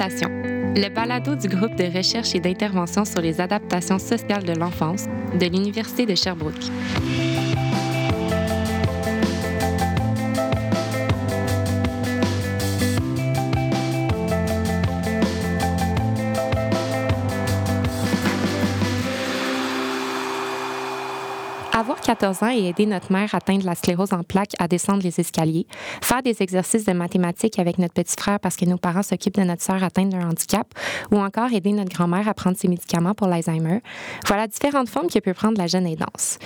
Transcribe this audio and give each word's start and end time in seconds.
Le 0.00 0.88
balado 0.94 1.34
du 1.34 1.48
groupe 1.48 1.74
de 1.74 1.84
recherche 1.84 2.32
et 2.34 2.40
d'intervention 2.40 3.04
sur 3.04 3.20
les 3.20 3.40
adaptations 3.40 3.98
sociales 3.98 4.44
de 4.44 4.52
l'enfance 4.52 5.06
de 5.34 5.46
l'Université 5.46 6.06
de 6.06 6.14
Sherbrooke. 6.14 6.70
14 22.18 22.42
ans 22.42 22.50
et 22.50 22.68
aider 22.68 22.84
notre 22.86 23.12
mère 23.12 23.32
à 23.32 23.36
atteindre 23.36 23.64
la 23.64 23.76
sclérose 23.76 24.12
en 24.12 24.24
plaques 24.24 24.54
à 24.58 24.66
descendre 24.66 25.04
les 25.04 25.20
escaliers, 25.20 25.68
faire 26.02 26.20
des 26.20 26.42
exercices 26.42 26.84
de 26.84 26.92
mathématiques 26.92 27.60
avec 27.60 27.78
notre 27.78 27.94
petit 27.94 28.16
frère 28.18 28.40
parce 28.40 28.56
que 28.56 28.64
nos 28.64 28.76
parents 28.76 29.04
s'occupent 29.04 29.36
de 29.36 29.44
notre 29.44 29.62
sœur 29.62 29.84
atteinte 29.84 30.08
d'un 30.08 30.28
handicap, 30.28 30.66
ou 31.12 31.18
encore 31.18 31.52
aider 31.52 31.70
notre 31.70 31.94
grand-mère 31.94 32.26
à 32.26 32.34
prendre 32.34 32.56
ses 32.56 32.66
médicaments 32.66 33.14
pour 33.14 33.28
l'Alzheimer, 33.28 33.82
voilà 34.26 34.48
différentes 34.48 34.88
formes 34.88 35.06
que 35.08 35.20
peut 35.20 35.32
prendre 35.32 35.58
la 35.58 35.68
jeune 35.68 35.86
aidance. 35.86 36.38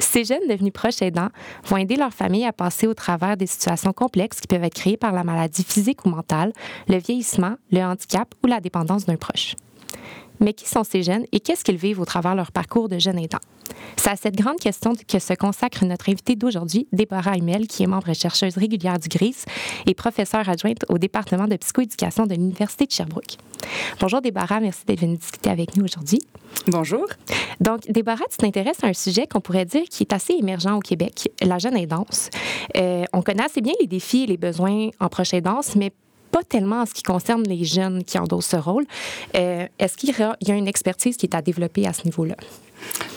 Ces 0.00 0.24
jeunes 0.24 0.48
devenus 0.48 0.72
proches 0.72 1.00
aidants 1.00 1.28
vont 1.66 1.76
aider 1.76 1.94
leur 1.94 2.12
famille 2.12 2.44
à 2.44 2.52
passer 2.52 2.88
au 2.88 2.94
travers 2.94 3.36
des 3.36 3.46
situations 3.46 3.92
complexes 3.92 4.40
qui 4.40 4.48
peuvent 4.48 4.64
être 4.64 4.74
créées 4.74 4.96
par 4.96 5.12
la 5.12 5.22
maladie 5.22 5.62
physique 5.62 6.04
ou 6.04 6.08
mentale, 6.08 6.52
le 6.88 6.98
vieillissement, 6.98 7.54
le 7.70 7.82
handicap 7.82 8.34
ou 8.42 8.48
la 8.48 8.58
dépendance 8.58 9.06
d'un 9.06 9.16
proche. 9.16 9.54
Mais 10.40 10.52
qui 10.52 10.68
sont 10.68 10.84
ces 10.84 11.02
jeunes 11.02 11.24
et 11.32 11.40
qu'est-ce 11.40 11.64
qu'ils 11.64 11.76
vivent 11.76 12.00
au 12.00 12.04
travers 12.04 12.34
leur 12.34 12.52
parcours 12.52 12.88
de 12.88 12.98
jeune 12.98 13.18
aidant? 13.18 13.38
C'est 13.96 14.10
à 14.10 14.16
cette 14.16 14.36
grande 14.36 14.58
question 14.58 14.92
que 14.94 15.18
se 15.18 15.34
consacre 15.34 15.84
notre 15.84 16.08
invitée 16.08 16.36
d'aujourd'hui, 16.36 16.86
Déborah 16.92 17.36
Hummel, 17.36 17.66
qui 17.66 17.82
est 17.82 17.86
membre 17.86 18.12
chercheuse 18.14 18.56
régulière 18.56 18.98
du 18.98 19.08
GRIS 19.08 19.44
et 19.86 19.94
professeure 19.94 20.48
adjointe 20.48 20.84
au 20.88 20.98
département 20.98 21.46
de 21.46 21.56
psychoéducation 21.56 22.26
de 22.26 22.34
l'Université 22.34 22.86
de 22.86 22.92
Sherbrooke. 22.92 23.36
Bonjour 24.00 24.20
Déborah, 24.20 24.60
merci 24.60 24.84
d'être 24.86 25.00
venue 25.00 25.16
discuter 25.16 25.50
avec 25.50 25.76
nous 25.76 25.84
aujourd'hui. 25.84 26.20
Bonjour. 26.66 27.06
Donc, 27.60 27.90
Déborah, 27.90 28.24
tu 28.30 28.36
t'intéresses 28.36 28.82
à 28.82 28.88
un 28.88 28.92
sujet 28.92 29.26
qu'on 29.26 29.40
pourrait 29.40 29.64
dire 29.64 29.84
qui 29.90 30.02
est 30.02 30.12
assez 30.12 30.34
émergent 30.34 30.72
au 30.76 30.80
Québec, 30.80 31.30
la 31.42 31.58
jeune 31.58 31.76
aidance. 31.76 32.30
Euh, 32.76 33.04
on 33.12 33.22
connaît 33.22 33.44
assez 33.44 33.60
bien 33.60 33.74
les 33.80 33.86
défis 33.86 34.24
et 34.24 34.26
les 34.26 34.36
besoins 34.36 34.90
en 35.00 35.08
proche 35.08 35.34
aidance, 35.34 35.76
mais 35.76 35.92
pas 36.34 36.42
tellement 36.42 36.80
en 36.80 36.86
ce 36.86 36.92
qui 36.92 37.04
concerne 37.04 37.44
les 37.44 37.64
jeunes 37.64 38.02
qui 38.02 38.18
endossent 38.18 38.46
ce 38.46 38.56
rôle. 38.56 38.86
Euh, 39.36 39.68
Est-ce 39.78 39.96
qu'il 39.96 40.10
y, 40.10 40.50
a 40.50 40.54
une 40.54 40.66
expertise 40.66 41.16
qui 41.16 41.26
est 41.26 41.34
à 41.36 41.42
développer 41.42 41.86
à 41.86 41.92
ce 41.92 42.02
niveau-là? 42.06 42.34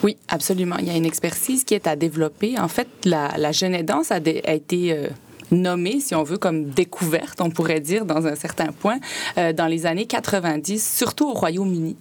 Oui, 0.04 0.16
absolument. 0.28 0.76
Il 0.78 0.86
y 0.86 0.90
a 0.90 0.96
une 0.96 1.04
expertise 1.04 1.64
qui 1.64 1.74
est 1.74 1.88
à 1.88 1.96
développer. 1.96 2.56
En 2.60 2.68
fait, 2.68 2.86
la, 3.04 3.36
la 3.36 3.50
jeune 3.50 3.74
aidance 3.74 4.12
a, 4.12 4.20
a 4.44 4.54
été 4.54 4.92
euh, 4.92 5.08
nommée, 5.50 6.00
si 6.00 6.14
on 6.14 6.22
veut, 6.22 6.38
comme 6.38 6.66
découverte, 6.66 7.40
on 7.40 7.50
pourrait 7.50 7.80
dire, 7.80 8.04
dans 8.04 8.26
un 8.26 8.34
certain 8.34 8.72
point, 8.72 8.98
euh, 9.36 9.52
dans 9.52 9.66
les 9.66 9.86
années 9.86 10.06
90, 10.06 10.96
surtout 10.96 11.28
au 11.28 11.34
Royaume-Uni. 11.34 11.96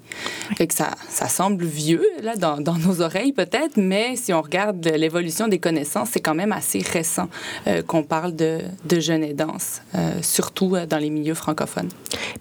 Fait 0.58 0.68
que 0.68 0.74
ça, 0.74 0.92
ça 1.10 1.28
semble 1.28 1.66
vieux, 1.66 2.06
là, 2.22 2.36
dans, 2.36 2.60
dans 2.60 2.78
nos 2.78 3.02
oreilles 3.02 3.34
peut-être, 3.34 3.78
mais 3.78 4.16
si 4.16 4.34
on 4.34 4.42
regarde 4.42 4.86
l'évolution 4.86 5.48
des 5.48 5.60
connaissances, 5.60 6.10
c'est 6.12 6.20
quand 6.20 6.36
même 6.36 6.52
assez 6.52 6.80
récent 6.80 7.30
euh, 7.68 7.82
qu'on 7.82 8.04
parle 8.04 8.36
de, 8.36 8.60
de 8.86 9.00
jeune 9.00 9.24
aidance, 9.24 9.82
euh, 9.96 10.22
surtout 10.22 10.76
dans 10.90 10.98
les 10.98 11.10
milieux 11.10 11.36
francophones. 11.36 11.90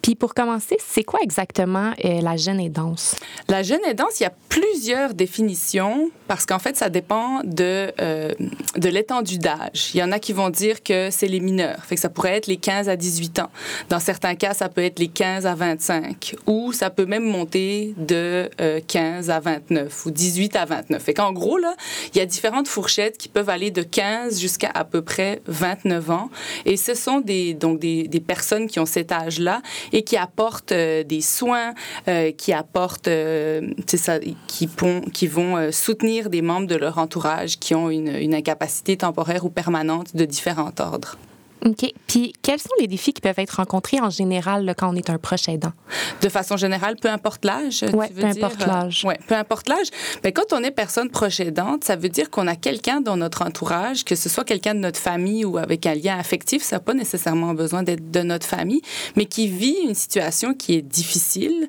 Puis 0.03 0.15
pour 0.15 0.35
commencer, 0.35 0.77
c'est 0.79 1.05
quoi 1.05 1.21
exactement 1.23 1.93
euh, 2.05 2.21
la 2.21 2.37
jeune 2.37 2.61
aidance? 2.61 3.17
La 3.49 3.63
jeune 3.63 3.85
aidance, 3.89 4.21
il 4.21 4.25
y 4.25 4.27
a 4.27 4.33
plusieurs 4.49 5.15
définitions 5.15 6.11
parce 6.29 6.47
qu'en 6.47 6.59
fait, 6.59 6.77
ça 6.77 6.89
dépend 6.89 7.41
de, 7.45 7.93
euh, 8.01 8.33
de 8.77 8.89
l'étendue 8.89 9.39
d'âge. 9.39 9.91
Il 9.95 9.99
y 9.99 10.03
en 10.03 10.13
a 10.13 10.19
qui 10.19 10.33
vont 10.33 10.51
dire 10.51 10.83
que 10.83 10.93
c'est 11.11 11.29
les 11.29 11.41
mineurs, 11.41 11.85
fait 11.85 11.95
que 11.95 12.01
ça 12.01 12.09
pourrait 12.09 12.37
être 12.37 12.47
les 12.47 12.57
15 12.57 12.89
à 12.89 12.97
18 12.97 13.39
ans. 13.41 13.51
Dans 13.89 14.01
certains 14.01 14.35
cas, 14.35 14.55
ça 14.55 14.69
peut 14.69 14.83
être 14.83 14.99
les 14.99 15.09
15 15.09 15.47
à 15.47 15.55
25 15.55 16.37
ou 16.47 16.73
ça 16.73 16.91
peut 16.91 17.07
même 17.07 17.25
monter 17.25 17.95
de 17.97 18.49
euh, 18.61 18.81
15 18.87 19.31
à 19.31 19.41
29 19.41 20.07
ou 20.07 20.11
18 20.11 20.57
à 20.57 20.65
29. 20.65 21.03
Fait 21.03 21.15
qu'en 21.15 21.33
gros, 21.33 21.59
là, 21.59 21.75
il 22.15 22.19
y 22.19 22.21
a 22.21 22.27
différentes 22.27 22.69
fourchettes 22.69 23.19
qui 23.19 23.29
peuvent 23.29 23.51
aller 23.51 23.71
de 23.71 23.83
15 23.83 24.41
jusqu'à 24.41 24.71
à 24.75 24.85
peu 24.85 25.03
près 25.03 25.41
29 25.47 26.11
ans 26.11 26.31
et 26.65 26.77
ce 26.77 26.95
sont 26.95 27.21
des, 27.21 27.55
donc 27.55 27.79
des, 27.79 28.09
des 28.09 28.21
personnes 28.21 28.67
qui 28.67 28.81
ont 28.81 28.87
cet 28.87 29.13
âge-là 29.13 29.63
et 29.93 30.03
qui 30.03 30.17
apportent 30.17 30.73
euh, 30.73 31.03
des 31.05 31.21
soins, 31.21 31.75
euh, 32.09 32.33
qui 32.33 32.53
apportent, 32.53 33.09
euh, 33.09 33.71
ça, 33.87 34.19
qui, 34.47 34.67
pon, 34.67 35.01
qui 35.13 35.27
vont 35.27 35.57
euh, 35.57 35.71
soutenir 35.71 36.31
des 36.31 36.43
membres 36.43 36.67
de 36.67 36.77
leur 36.77 36.99
entourage 36.99 37.59
qui 37.59 37.75
ont 37.75 37.91
une, 37.91 38.09
une 38.09 38.35
incapacité 38.35 38.97
temporaire 38.97 39.45
ou 39.45 39.51
permanente 39.51 40.15
de 40.15 40.25
différents 40.25 40.71
ordres. 40.93 41.26
OK. 41.65 41.93
Puis, 42.07 42.33
quels 42.43 42.61
sont 42.61 42.69
les 42.79 42.87
défis 42.87 43.13
qui 43.13 43.21
peuvent 43.21 43.39
être 43.39 43.57
rencontrés 43.57 44.01
en 44.01 44.11
général 44.11 44.65
là, 44.65 44.75
quand 44.75 44.93
on 44.93 44.97
est 44.97 45.11
un 45.11 45.19
proche 45.19 45.49
aidant? 45.49 45.73
De 46.21 46.29
façon 46.29 46.57
générale, 46.57 46.97
peu 47.01 47.09
importe 47.09 47.45
l'âge. 47.45 47.85
Oui, 47.93 48.07
peu 48.15 48.25
importe 48.25 48.67
l'âge. 48.67 49.03
Oui, 49.07 49.15
peu 49.27 49.35
importe 49.35 49.69
l'âge. 49.69 49.89
Mais 50.23 50.33
quand 50.33 50.53
on 50.53 50.63
est 50.63 50.71
personne 50.71 51.11
proche 51.11 51.41
aidante, 51.41 51.85
ça 51.85 51.97
veut 51.97 52.09
dire 52.09 52.31
qu'on 52.31 52.47
a 52.47 52.57
quelqu'un 52.57 53.01
dans 53.01 53.17
notre 53.17 53.43
entourage, 53.43 54.05
que 54.05 54.15
ce 54.15 54.29
soit 54.29 54.45
quelqu'un 54.45 54.75
de 54.75 54.81
notre 54.81 55.01
famille 55.01 55.45
ou 55.45 55.57
avec 55.57 55.87
un 55.87 55.95
lien 55.95 56.19
affectif, 56.19 56.63
ça 56.63 56.77
n'a 56.77 56.81
pas 56.81 56.95
nécessairement 56.95 57.55
besoin 57.55 57.83
d'être 57.83 58.11
de 58.11 58.21
notre 58.21 58.47
famille, 58.47 58.83
mais 59.17 59.25
qui 59.25 59.49
vit 59.49 59.77
une 59.83 59.95
situation 59.95 60.55
qui 60.55 60.75
est 60.75 60.83
difficile. 60.83 61.69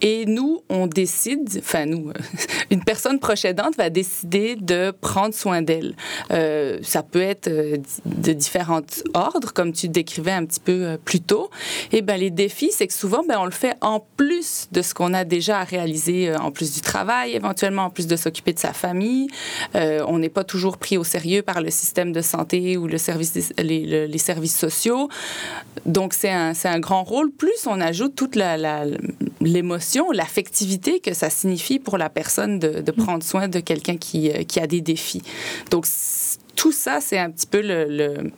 Et 0.00 0.24
nous, 0.26 0.62
on 0.70 0.86
décide, 0.86 1.48
enfin 1.58 1.84
nous, 1.84 2.10
une 2.70 2.82
personne 2.82 3.18
proche 3.18 3.44
aidante 3.44 3.76
va 3.76 3.90
décider 3.90 4.56
de 4.56 4.92
prendre 4.92 5.34
soin 5.34 5.62
d'elle. 5.62 5.94
Euh, 6.30 6.78
ça 6.82 7.02
peut 7.02 7.20
être 7.20 7.48
de 7.48 8.32
différentes 8.32 9.02
ordres 9.14 9.25
comme 9.54 9.72
tu 9.72 9.88
décrivais 9.88 10.32
un 10.32 10.44
petit 10.44 10.60
peu 10.60 10.98
plus 11.04 11.20
tôt, 11.20 11.50
et 11.92 12.02
ben 12.02 12.18
les 12.18 12.30
défis, 12.30 12.70
c'est 12.72 12.86
que 12.86 12.94
souvent, 12.94 13.22
ben 13.26 13.36
on 13.38 13.44
le 13.44 13.50
fait 13.50 13.76
en 13.80 14.00
plus 14.16 14.68
de 14.72 14.82
ce 14.82 14.94
qu'on 14.94 15.14
a 15.14 15.24
déjà 15.24 15.60
à 15.60 15.64
réaliser, 15.64 16.34
en 16.34 16.50
plus 16.50 16.72
du 16.74 16.80
travail, 16.80 17.32
éventuellement 17.34 17.84
en 17.84 17.90
plus 17.90 18.06
de 18.06 18.16
s'occuper 18.16 18.52
de 18.52 18.58
sa 18.58 18.72
famille. 18.72 19.28
Euh, 19.74 20.04
on 20.08 20.18
n'est 20.18 20.28
pas 20.28 20.44
toujours 20.44 20.78
pris 20.78 20.96
au 20.98 21.04
sérieux 21.04 21.42
par 21.42 21.60
le 21.60 21.70
système 21.70 22.12
de 22.12 22.20
santé 22.20 22.76
ou 22.76 22.86
le 22.86 22.98
service 22.98 23.32
des, 23.32 23.62
les, 23.62 24.06
les, 24.06 24.18
services 24.18 24.56
sociaux. 24.56 25.08
Donc 25.84 26.14
c'est 26.14 26.30
un, 26.30 26.52
un 26.64 26.78
grand 26.78 27.04
rôle. 27.04 27.30
Plus 27.30 27.66
on 27.66 27.80
ajoute 27.80 28.14
toute 28.14 28.36
l'émotion, 29.40 30.10
la, 30.10 30.18
l'affectivité 30.18 31.00
que 31.00 31.14
ça 31.14 31.30
signifie 31.30 31.78
pour 31.78 31.98
la 31.98 32.10
personne 32.10 32.58
de, 32.58 32.80
de 32.80 32.92
prendre 32.92 33.22
soin 33.22 33.48
de 33.48 33.60
quelqu'un 33.60 33.96
qui, 33.96 34.32
qui 34.46 34.60
a 34.60 34.66
des 34.66 34.80
défis. 34.80 35.22
Donc 35.70 35.86
tout 36.56 36.72
ça, 36.72 37.00
c'est 37.00 37.18
un 37.18 37.30
petit 37.30 37.46
peu 37.46 37.60
le, 37.60 37.84
le 37.84 38.32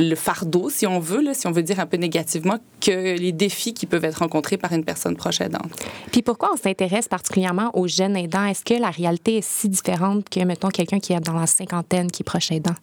le 0.00 0.14
fardeau, 0.14 0.70
si 0.70 0.86
on 0.86 0.98
veut, 0.98 1.20
là, 1.20 1.34
si 1.34 1.46
on 1.46 1.52
veut 1.52 1.62
dire 1.62 1.78
un 1.78 1.86
peu 1.86 1.98
négativement, 1.98 2.58
que 2.80 3.18
les 3.18 3.32
défis 3.32 3.74
qui 3.74 3.86
peuvent 3.86 4.04
être 4.04 4.20
rencontrés 4.20 4.56
par 4.56 4.72
une 4.72 4.84
personne 4.84 5.14
proche 5.14 5.40
aidante. 5.40 5.70
Puis 6.10 6.22
pourquoi 6.22 6.50
on 6.54 6.56
s'intéresse 6.56 7.06
particulièrement 7.06 7.70
aux 7.76 7.86
jeunes 7.86 8.16
aidants? 8.16 8.46
Est-ce 8.46 8.64
que 8.64 8.74
la 8.74 8.90
réalité 8.90 9.36
est 9.38 9.46
si 9.46 9.68
différente 9.68 10.28
que, 10.30 10.40
mettons, 10.40 10.68
quelqu'un 10.68 10.98
qui 10.98 11.12
est 11.12 11.20
dans 11.20 11.34
la 11.34 11.46
cinquantaine 11.46 12.10
qui 12.10 12.22
est 12.22 12.24
proche 12.24 12.50
aidant? 12.50 12.74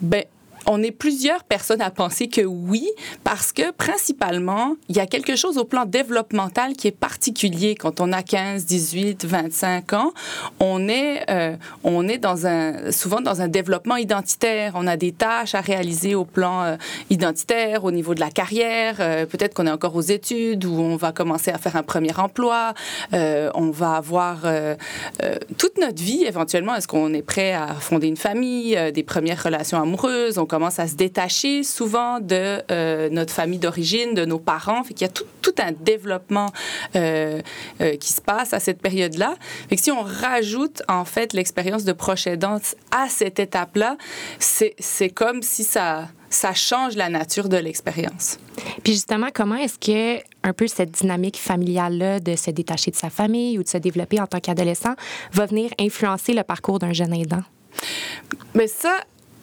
Ben, 0.00 0.24
on 0.66 0.82
est 0.82 0.90
plusieurs 0.90 1.44
personnes 1.44 1.82
à 1.82 1.90
penser 1.90 2.28
que 2.28 2.42
oui, 2.42 2.88
parce 3.24 3.52
que 3.52 3.70
principalement, 3.72 4.76
il 4.88 4.96
y 4.96 5.00
a 5.00 5.06
quelque 5.06 5.36
chose 5.36 5.58
au 5.58 5.64
plan 5.64 5.84
développemental 5.84 6.74
qui 6.74 6.88
est 6.88 6.96
particulier 6.96 7.74
quand 7.74 8.00
on 8.00 8.12
a 8.12 8.22
15, 8.22 8.66
18, 8.66 9.24
25 9.24 9.92
ans. 9.94 10.12
On 10.58 10.88
est, 10.88 11.24
euh, 11.30 11.56
on 11.84 12.08
est 12.08 12.18
dans 12.18 12.46
un, 12.46 12.92
souvent 12.92 13.20
dans 13.20 13.40
un 13.40 13.48
développement 13.48 13.96
identitaire. 13.96 14.72
On 14.74 14.86
a 14.86 14.96
des 14.96 15.12
tâches 15.12 15.54
à 15.54 15.60
réaliser 15.60 16.14
au 16.14 16.24
plan 16.24 16.62
euh, 16.62 16.76
identitaire, 17.10 17.84
au 17.84 17.90
niveau 17.90 18.14
de 18.14 18.20
la 18.20 18.30
carrière. 18.30 18.96
Euh, 19.00 19.26
Peut-être 19.26 19.54
qu'on 19.54 19.66
est 19.66 19.70
encore 19.70 19.96
aux 19.96 20.00
études 20.00 20.64
ou 20.64 20.72
on 20.72 20.96
va 20.96 21.12
commencer 21.12 21.50
à 21.50 21.58
faire 21.58 21.76
un 21.76 21.82
premier 21.82 22.16
emploi. 22.18 22.74
Euh, 23.12 23.50
on 23.54 23.70
va 23.70 23.94
avoir 23.94 24.38
toute 25.58 25.78
notre 25.78 26.02
vie 26.02 26.24
éventuellement. 26.24 26.74
Est-ce 26.74 26.88
qu'on 26.88 27.12
est 27.14 27.22
prêt 27.22 27.52
à 27.52 27.68
fonder 27.74 28.08
une 28.08 28.16
famille, 28.16 28.78
des 28.92 29.02
premières 29.02 29.42
relations 29.42 29.80
amoureuses? 29.80 30.38
À 30.66 30.86
se 30.86 30.94
détacher 30.94 31.62
souvent 31.62 32.20
de 32.20 32.62
euh, 32.70 33.08
notre 33.10 33.32
famille 33.32 33.58
d'origine, 33.58 34.14
de 34.14 34.24
nos 34.24 34.38
parents. 34.38 34.82
Fait 34.84 34.94
qu'il 34.94 35.06
y 35.06 35.10
a 35.10 35.12
tout, 35.12 35.24
tout 35.42 35.54
un 35.58 35.72
développement 35.72 36.52
euh, 36.96 37.40
euh, 37.80 37.96
qui 37.96 38.12
se 38.12 38.20
passe 38.20 38.52
à 38.52 38.60
cette 38.60 38.80
période-là. 38.80 39.34
Fait 39.68 39.76
que 39.76 39.82
si 39.82 39.90
on 39.90 40.02
rajoute 40.02 40.82
en 40.88 41.04
fait 41.04 41.32
l'expérience 41.32 41.84
de 41.84 41.92
proche 41.92 42.26
aidante 42.26 42.74
à 42.90 43.08
cette 43.08 43.38
étape-là, 43.38 43.96
c'est 44.38 45.10
comme 45.10 45.42
si 45.42 45.64
ça 45.64 46.08
ça 46.32 46.54
change 46.54 46.94
la 46.94 47.08
nature 47.08 47.48
de 47.48 47.56
l'expérience. 47.56 48.38
Puis 48.84 48.92
justement, 48.92 49.28
comment 49.34 49.56
est-ce 49.56 49.78
que 49.78 50.22
un 50.44 50.52
peu 50.52 50.68
cette 50.68 50.92
dynamique 50.92 51.36
familiale-là 51.36 52.20
de 52.20 52.36
se 52.36 52.52
détacher 52.52 52.92
de 52.92 52.96
sa 52.96 53.10
famille 53.10 53.58
ou 53.58 53.64
de 53.64 53.68
se 53.68 53.78
développer 53.78 54.20
en 54.20 54.28
tant 54.28 54.38
qu'adolescent 54.38 54.94
va 55.32 55.46
venir 55.46 55.72
influencer 55.80 56.32
le 56.32 56.44
parcours 56.44 56.78
d'un 56.78 56.92
jeune 56.92 57.12
aidant? 57.12 57.42
Mais 58.54 58.68
ça, 58.68 59.00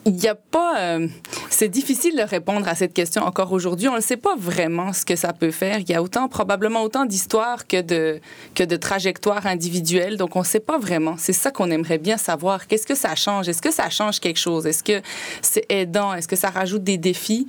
il 0.08 0.14
n'y 0.14 0.28
a 0.28 0.36
pas. 0.36 0.80
Euh, 0.80 1.08
c'est 1.50 1.68
difficile 1.68 2.16
de 2.16 2.22
répondre 2.22 2.66
à 2.68 2.76
cette 2.76 2.94
question 2.94 3.24
encore 3.24 3.52
aujourd'hui. 3.52 3.90
On 3.90 3.96
ne 3.96 4.02
sait 4.02 4.16
pas 4.16 4.36
vraiment 4.38 4.94
ce 4.94 5.04
que 5.04 5.18
ça 5.18 5.34
peut 5.34 5.52
faire. 5.52 5.80
Il 5.80 5.90
y 5.90 5.94
a 5.94 6.02
autant, 6.02 6.30
probablement 6.30 6.82
autant 6.82 7.06
d'histoires 7.06 7.68
que 7.68 7.82
de, 7.82 8.22
que 8.56 8.64
de 8.64 8.78
trajectoires 8.78 9.46
individuelles. 9.46 10.16
Donc, 10.16 10.38
on 10.38 10.40
ne 10.40 10.46
sait 10.46 10.62
pas 10.62 10.78
vraiment. 10.78 11.16
C'est 11.18 11.34
ça 11.34 11.52
qu'on 11.52 11.70
aimerait 11.70 11.98
bien 11.98 12.16
savoir. 12.16 12.68
Qu'est-ce 12.68 12.88
que 12.88 12.96
ça 12.96 13.16
change? 13.16 13.50
Est-ce 13.50 13.62
que 13.62 13.72
ça 13.72 13.90
change 13.90 14.22
quelque 14.22 14.40
chose? 14.40 14.66
Est-ce 14.66 14.84
que 14.84 15.02
c'est 15.42 15.66
aidant? 15.68 16.14
Est-ce 16.14 16.30
que 16.30 16.38
ça 16.38 16.52
rajoute 16.52 16.86
des 16.86 16.98
défis? 16.98 17.48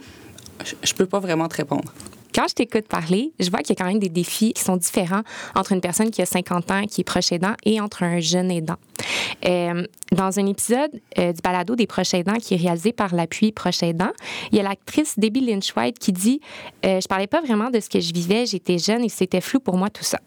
Je 0.65 0.93
ne 0.93 0.97
peux 0.97 1.07
pas 1.07 1.21
vraiment 1.21 1.47
te 1.47 1.57
répondre. 1.57 1.93
Quand 2.35 2.47
je 2.49 2.55
t'écoute 2.55 2.87
parler, 2.89 3.33
je 3.41 3.51
vois 3.51 3.61
qu'il 3.61 3.71
y 3.71 3.79
a 3.81 3.83
quand 3.83 3.91
même 3.91 3.99
des 3.99 4.09
défis 4.09 4.53
qui 4.53 4.63
sont 4.63 4.77
différents 4.77 5.23
entre 5.55 5.73
une 5.73 5.81
personne 5.81 6.11
qui 6.11 6.23
a 6.23 6.27
50 6.27 6.71
ans, 6.71 6.83
qui 6.85 7.01
est 7.01 7.05
proche 7.05 7.33
aidant, 7.33 7.55
et 7.65 7.81
entre 7.81 8.03
un 8.03 8.21
jeune 8.21 8.51
aidant. 8.51 8.77
Euh, 9.45 9.85
dans 10.13 10.39
un 10.39 10.47
épisode 10.47 10.91
euh, 11.19 11.33
du 11.33 11.41
balado 11.43 11.77
des 11.77 11.87
proches 11.87 12.15
aidants 12.15 12.39
qui 12.41 12.55
est 12.55 12.59
réalisé 12.59 12.93
par 12.93 13.15
l'appui 13.15 13.53
Proche 13.53 13.83
aidant, 13.83 14.13
il 14.51 14.59
y 14.59 14.61
a 14.61 14.65
l'actrice 14.65 15.19
Debbie 15.19 15.41
Lynch 15.41 15.75
White 15.77 15.99
qui 15.99 16.13
dit 16.13 16.41
euh, 16.85 17.01
Je 17.01 17.07
parlais 17.09 17.27
pas 17.27 17.41
vraiment 17.41 17.71
de 17.71 17.81
ce 17.81 17.89
que 17.89 18.01
je 18.01 18.13
vivais, 18.13 18.47
j'étais 18.47 18.79
jeune 18.79 19.05
et 19.05 19.09
c'était 19.09 19.41
flou 19.41 19.61
pour 19.61 19.77
moi 19.77 19.91
tout 19.91 20.05
ça. 20.05 20.19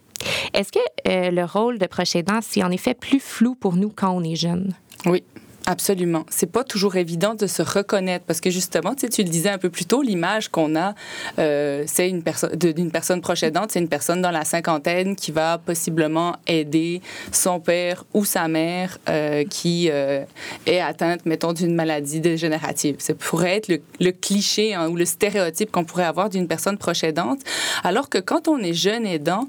Est-ce 0.53 0.71
que 0.71 0.79
euh, 1.07 1.31
le 1.31 1.43
rôle 1.45 1.77
de 1.79 1.85
proche 1.87 2.15
aidant, 2.15 2.39
c'est 2.41 2.63
en 2.63 2.71
effet 2.71 2.93
plus 2.93 3.19
flou 3.19 3.55
pour 3.55 3.75
nous 3.75 3.89
quand 3.89 4.11
on 4.11 4.23
est 4.23 4.35
jeune? 4.35 4.73
Oui, 5.05 5.23
Absolument. 5.71 6.25
C'est 6.29 6.51
pas 6.51 6.65
toujours 6.65 6.97
évident 6.97 7.33
de 7.33 7.47
se 7.47 7.61
reconnaître 7.61 8.25
parce 8.25 8.41
que 8.41 8.49
justement, 8.49 8.93
tu, 8.93 9.05
le 9.05 9.29
disais 9.29 9.47
un 9.47 9.57
peu 9.57 9.69
plus 9.69 9.85
tôt, 9.85 10.01
l'image 10.01 10.49
qu'on 10.49 10.75
a, 10.75 10.95
euh, 11.39 11.85
c'est 11.87 12.09
une 12.09 12.23
personne 12.23 12.53
d'une 12.57 12.91
personne 12.91 13.21
proche 13.21 13.41
aidante, 13.41 13.71
c'est 13.71 13.79
une 13.79 13.87
personne 13.87 14.21
dans 14.21 14.31
la 14.31 14.43
cinquantaine 14.43 15.15
qui 15.15 15.31
va 15.31 15.59
possiblement 15.59 16.35
aider 16.45 17.01
son 17.31 17.61
père 17.61 18.03
ou 18.13 18.25
sa 18.25 18.49
mère 18.49 18.97
euh, 19.07 19.45
qui 19.45 19.87
euh, 19.89 20.25
est 20.65 20.81
atteinte, 20.81 21.25
mettons, 21.25 21.53
d'une 21.53 21.73
maladie 21.73 22.19
dégénérative. 22.19 22.97
Ça 22.99 23.13
pourrait 23.13 23.55
être 23.55 23.69
le, 23.69 23.81
le 24.01 24.11
cliché 24.11 24.73
hein, 24.73 24.89
ou 24.89 24.97
le 24.97 25.05
stéréotype 25.05 25.71
qu'on 25.71 25.85
pourrait 25.85 26.03
avoir 26.03 26.29
d'une 26.29 26.49
personne 26.49 26.77
proche 26.77 27.05
aidante, 27.05 27.39
alors 27.85 28.09
que 28.09 28.17
quand 28.17 28.49
on 28.49 28.57
est 28.57 28.73
jeune 28.73 29.05
aidant, 29.05 29.47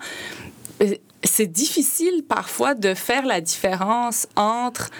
c'est 1.24 1.50
difficile 1.50 2.22
parfois 2.28 2.74
de 2.74 2.94
faire 2.94 3.26
la 3.26 3.40
différence 3.40 4.28
entre 4.36 4.90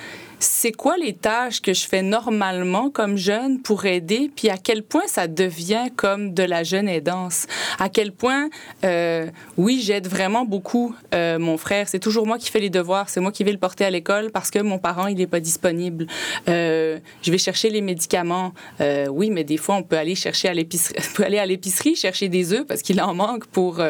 c'est 0.43 0.73
quoi 0.73 0.97
les 0.97 1.13
tâches 1.13 1.63
que 1.63 1.73
je 1.73 1.87
fais 1.87 2.03
normalement 2.03 2.91
comme 2.91 3.17
jeune 3.17 3.61
pour 3.61 3.87
aider, 3.87 4.31
puis 4.35 4.49
à 4.49 4.57
quel 4.57 4.83
point 4.83 5.07
ça 5.07 5.29
devient 5.29 5.87
comme 5.95 6.35
de 6.35 6.43
la 6.43 6.65
jeune 6.65 6.89
aidance. 6.89 7.47
À 7.79 7.89
quel 7.89 8.13
point, 8.13 8.51
euh, 8.85 9.27
oui, 9.57 9.81
j'aide 9.83 10.09
vraiment 10.09 10.45
beaucoup 10.45 10.95
euh, 11.15 11.39
mon 11.39 11.57
frère. 11.57 11.89
C'est 11.89 12.01
toujours 12.01 12.27
moi 12.27 12.39
qui 12.39 12.51
fais 12.51 12.61
les 12.61 12.71
devoirs, 12.71 13.09
c'est 13.09 13.21
moi 13.21 13.31
qui 13.31 13.45
vais 13.45 13.53
le 13.53 13.59
porter 13.59 13.85
à 13.85 13.91
l'école 13.91 14.31
parce 14.33 14.51
que 14.51 14.59
mon 14.59 14.79
parent, 14.79 15.07
il 15.07 15.17
n'est 15.17 15.27
pas 15.27 15.41
disponible. 15.41 16.07
Euh, 16.49 16.99
je 17.23 17.31
vais 17.31 17.39
chercher 17.39 17.71
les 17.71 17.81
médicaments. 17.81 18.53
Oui, 19.11 19.31
mais 19.31 19.45
des 19.45 19.57
fois, 19.57 19.77
on 19.77 19.83
peut 19.83 19.97
aller 19.97 20.15
chercher 20.15 20.49
à 20.49 20.55
l'épicerie, 20.55 20.97
aller 21.25 21.39
à 21.39 21.47
l'épicerie 21.47 21.95
chercher 21.95 22.29
des 22.29 22.53
œufs 22.53 22.67
parce 22.67 22.83
qu'il 22.83 23.01
en 23.01 23.15
manque 23.15 23.47
pour, 23.47 23.81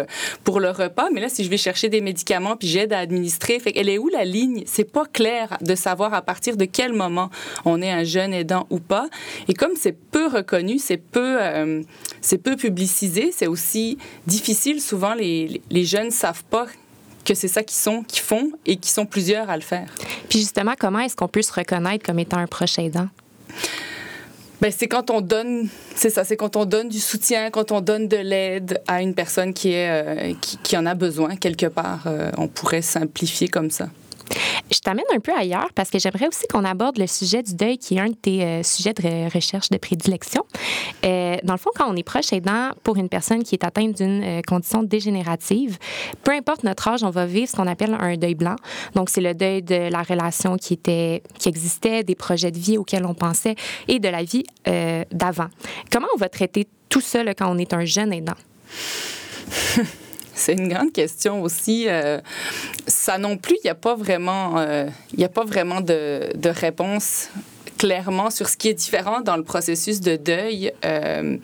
pour 0.45 0.61
le 0.61 0.71
repas. 0.71 1.09
Mais 1.13 1.21
là, 1.21 1.29
si 1.29 1.45
je 1.45 1.51
vais 1.51 1.57
chercher 1.57 1.89
des 1.89 2.01
médicaments 2.01 2.57
puis 2.57 2.69
j'aide 2.69 2.93
à 2.93 2.99
administrer, 2.99 3.59
fait 3.59 3.73
elle 3.75 3.89
est 3.89 3.99
où 3.99 4.09
la 4.09 4.25
ligne? 4.25 4.65
C'est 4.67 4.91
pas 4.91 5.07
clair 5.07 5.57
de 5.61 5.75
savoir 5.75 6.13
à 6.13 6.23
partir 6.23 6.42
de 6.51 6.65
quel 6.65 6.93
moment 6.93 7.31
on 7.65 7.81
est 7.81 7.91
un 7.91 8.05
jeune 8.05 8.35
aidant 8.35 8.67
ou 8.71 8.79
pas. 8.79 9.09
Et 9.49 9.55
comme 9.55 9.73
c'est 9.77 9.93
peu 9.93 10.27
reconnu, 10.27 10.79
c'est 10.79 10.97
peu, 10.97 11.41
euh, 11.41 11.83
c'est 12.21 12.39
peu 12.39 12.57
publicisé, 12.57 13.33
c'est 13.33 13.47
aussi 13.47 13.99
difficile. 14.27 14.81
Souvent, 14.81 15.15
les, 15.15 15.63
les 15.71 15.85
jeunes 15.85 16.07
ne 16.07 16.11
savent 16.11 16.45
pas 16.45 16.67
que 17.25 17.35
c'est 17.35 17.49
ça 17.49 17.63
qu'ils 17.63 17.79
sont, 17.79 18.03
qu'ils 18.03 18.23
font 18.23 18.51
et 18.67 18.77
qu'ils 18.77 18.91
sont 18.91 19.07
plusieurs 19.07 19.49
à 19.49 19.57
le 19.57 19.63
faire. 19.63 19.95
Puis 20.29 20.41
justement, 20.41 20.75
comment 20.79 20.99
est-ce 20.99 21.17
qu'on 21.17 21.29
peut 21.29 21.43
se 21.43 21.53
reconnaître 21.53 22.05
comme 22.05 22.19
étant 22.19 22.39
un 22.39 22.47
proche 22.47 22.79
aidant? 22.79 23.09
Ben, 24.61 24.71
c'est 24.71 24.87
quand 24.87 25.11
on 25.11 25.21
donne, 25.21 25.69
c'est 25.97 26.11
ça, 26.11 26.23
c'est 26.23 26.37
quand 26.37 26.55
on 26.55 26.65
donne 26.65 26.89
du 26.89 27.01
soutien, 27.01 27.51
quand 27.51 27.73
on 27.73 27.81
donne 27.81 28.07
de 28.07 28.17
l'aide 28.17 28.81
à 28.87 29.03
une 29.03 29.13
personne 29.13 29.53
qui, 29.53 29.73
est, 29.73 29.91
euh, 29.91 30.35
qui, 30.41 30.57
qui, 30.59 30.77
en 30.77 30.87
a 30.87 30.95
besoin 30.95 31.35
quelque 31.35 31.67
part. 31.67 32.05
Euh, 32.07 32.31
on 32.39 32.47
pourrait 32.47 32.81
simplifier 32.81 33.49
comme 33.49 33.73
ça. 33.73 33.89
Je 34.71 34.79
t'amène 34.79 35.05
un 35.15 35.21
peu 35.21 35.33
ailleurs 35.37 35.69
parce 35.75 35.91
que 35.91 35.99
j'aimerais 35.99 36.29
aussi 36.29 36.47
qu'on 36.49 36.65
aborde 36.65 36.99
le 36.99 37.07
sujet 37.07 37.43
du 37.43 37.55
deuil 37.55 37.79
qui 37.79 37.97
est 37.97 38.01
un 38.01 38.09
de 38.09 38.15
tes 38.15 38.43
euh, 38.43 38.63
sujets 38.63 38.93
de 38.95 39.33
recherche 39.33 39.71
de 39.71 39.77
prédilection. 39.77 40.45
Euh, 41.05 41.37
dans 41.43 41.55
le 41.55 41.59
fond, 41.59 41.71
quand 41.75 41.91
on 41.91 41.97
est 41.97 42.03
proche 42.03 42.33
aidant 42.33 42.71
pour 42.83 42.97
une 42.97 43.09
personne 43.09 43.43
qui 43.43 43.55
est 43.55 43.65
atteinte 43.65 43.97
d'une 43.97 44.23
euh, 44.23 44.41
condition 44.47 44.83
dégénérative, 44.83 45.79
peu 46.25 46.33
importe 46.33 46.65
notre 46.65 46.89
âge, 46.89 47.03
on 47.05 47.11
va 47.11 47.27
vivre 47.27 47.49
ce 47.49 47.57
qu'on 47.57 47.67
appelle 47.67 47.97
un 47.99 48.17
deuil 48.17 48.35
blanc. 48.35 48.57
Donc, 48.95 49.11
c'est 49.11 49.21
le 49.21 49.35
deuil 49.35 49.63
de 49.63 49.91
la 49.91 50.03
relation 50.03 50.57
qui, 50.57 50.75
était, 50.75 51.23
qui 51.39 51.49
existait, 51.49 52.03
des 52.03 52.15
projets 52.15 52.51
de 52.51 52.59
vie 52.59 52.79
auxquels 52.79 53.05
on 53.07 53.15
pensait 53.15 53.57
et 53.89 53.99
de 53.99 54.09
la 54.09 54.23
vie 54.23 54.45
d'avant. 55.11 55.49
Comment 55.91 56.09
on 56.15 56.19
va 56.19 56.29
traiter 56.29 56.67
tout 56.89 57.01
ça 57.01 57.23
quand 57.35 57.51
on 57.51 57.59
est 57.59 57.73
un 57.73 57.85
jeune 57.85 58.13
aidant? 58.13 58.35
C'est 60.35 60.55
une 60.55 60.69
grande 60.69 60.93
question 60.93 61.43
aussi. 61.43 61.87
Euh, 61.89 62.21
ça 62.87 63.19
non 63.19 63.37
plus, 63.37 63.57
il 63.63 63.67
n'y 63.67 63.71
a 63.71 63.75
pas 63.75 63.95
vraiment, 63.95 64.59
euh, 64.59 64.87
il 65.17 65.23
a 65.25 65.29
pas 65.29 65.45
vraiment 65.45 65.81
de, 65.81 66.31
de 66.35 66.49
réponse 66.49 67.29
clairement 67.83 68.31
sur 68.31 68.49
ce 68.49 68.57
qui 68.57 68.69
est 68.69 68.75
différent 68.75 69.23
dans 69.23 69.37
le 69.37 69.43
processus 69.43 70.01
de 70.01 70.15
deuil. 70.15 70.73
Euh, 70.85 71.37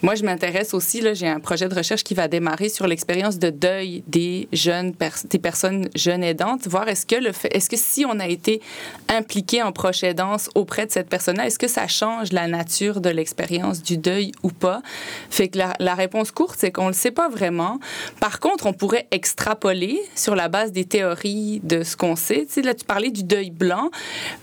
moi, 0.00 0.14
je 0.14 0.24
m'intéresse 0.24 0.72
aussi, 0.72 1.02
là, 1.02 1.12
j'ai 1.12 1.28
un 1.28 1.38
projet 1.38 1.68
de 1.68 1.74
recherche 1.74 2.02
qui 2.02 2.14
va 2.14 2.28
démarrer 2.28 2.70
sur 2.70 2.86
l'expérience 2.86 3.38
de 3.38 3.50
deuil 3.50 4.02
des 4.06 4.48
jeunes, 4.54 4.94
des 5.28 5.38
personnes 5.38 5.90
jeunes 5.94 6.24
aidantes, 6.24 6.66
voir 6.66 6.88
est-ce 6.88 7.04
que 7.04 7.16
le 7.16 7.32
est-ce 7.50 7.68
que 7.68 7.76
si 7.76 8.06
on 8.06 8.20
a 8.20 8.26
été 8.26 8.62
impliqué 9.10 9.62
en 9.62 9.70
proche 9.70 10.02
aidance 10.02 10.48
auprès 10.54 10.86
de 10.86 10.92
cette 10.92 11.10
personne-là, 11.10 11.44
est-ce 11.46 11.58
que 11.58 11.68
ça 11.68 11.86
change 11.88 12.32
la 12.32 12.46
nature 12.46 13.02
de 13.02 13.10
l'expérience 13.10 13.82
du 13.82 13.98
deuil 13.98 14.32
ou 14.42 14.48
pas? 14.48 14.80
Fait 15.28 15.48
que 15.48 15.58
la, 15.58 15.94
réponse 15.94 16.30
courte, 16.30 16.56
c'est 16.58 16.70
qu'on 16.70 16.84
ne 16.84 16.88
le 16.88 16.94
sait 16.94 17.10
pas 17.10 17.28
vraiment. 17.28 17.78
Par 18.18 18.40
contre, 18.40 18.64
on 18.64 18.72
pourrait 18.72 19.08
extrapoler 19.10 20.00
sur 20.14 20.36
la 20.36 20.48
base 20.48 20.72
des 20.72 20.86
théories 20.86 21.60
de 21.64 21.82
ce 21.82 21.98
qu'on 21.98 22.16
sait. 22.16 22.46
Tu 22.50 22.62
parlais 22.86 23.10
du 23.10 23.24
deuil 23.24 23.50
blanc, 23.50 23.90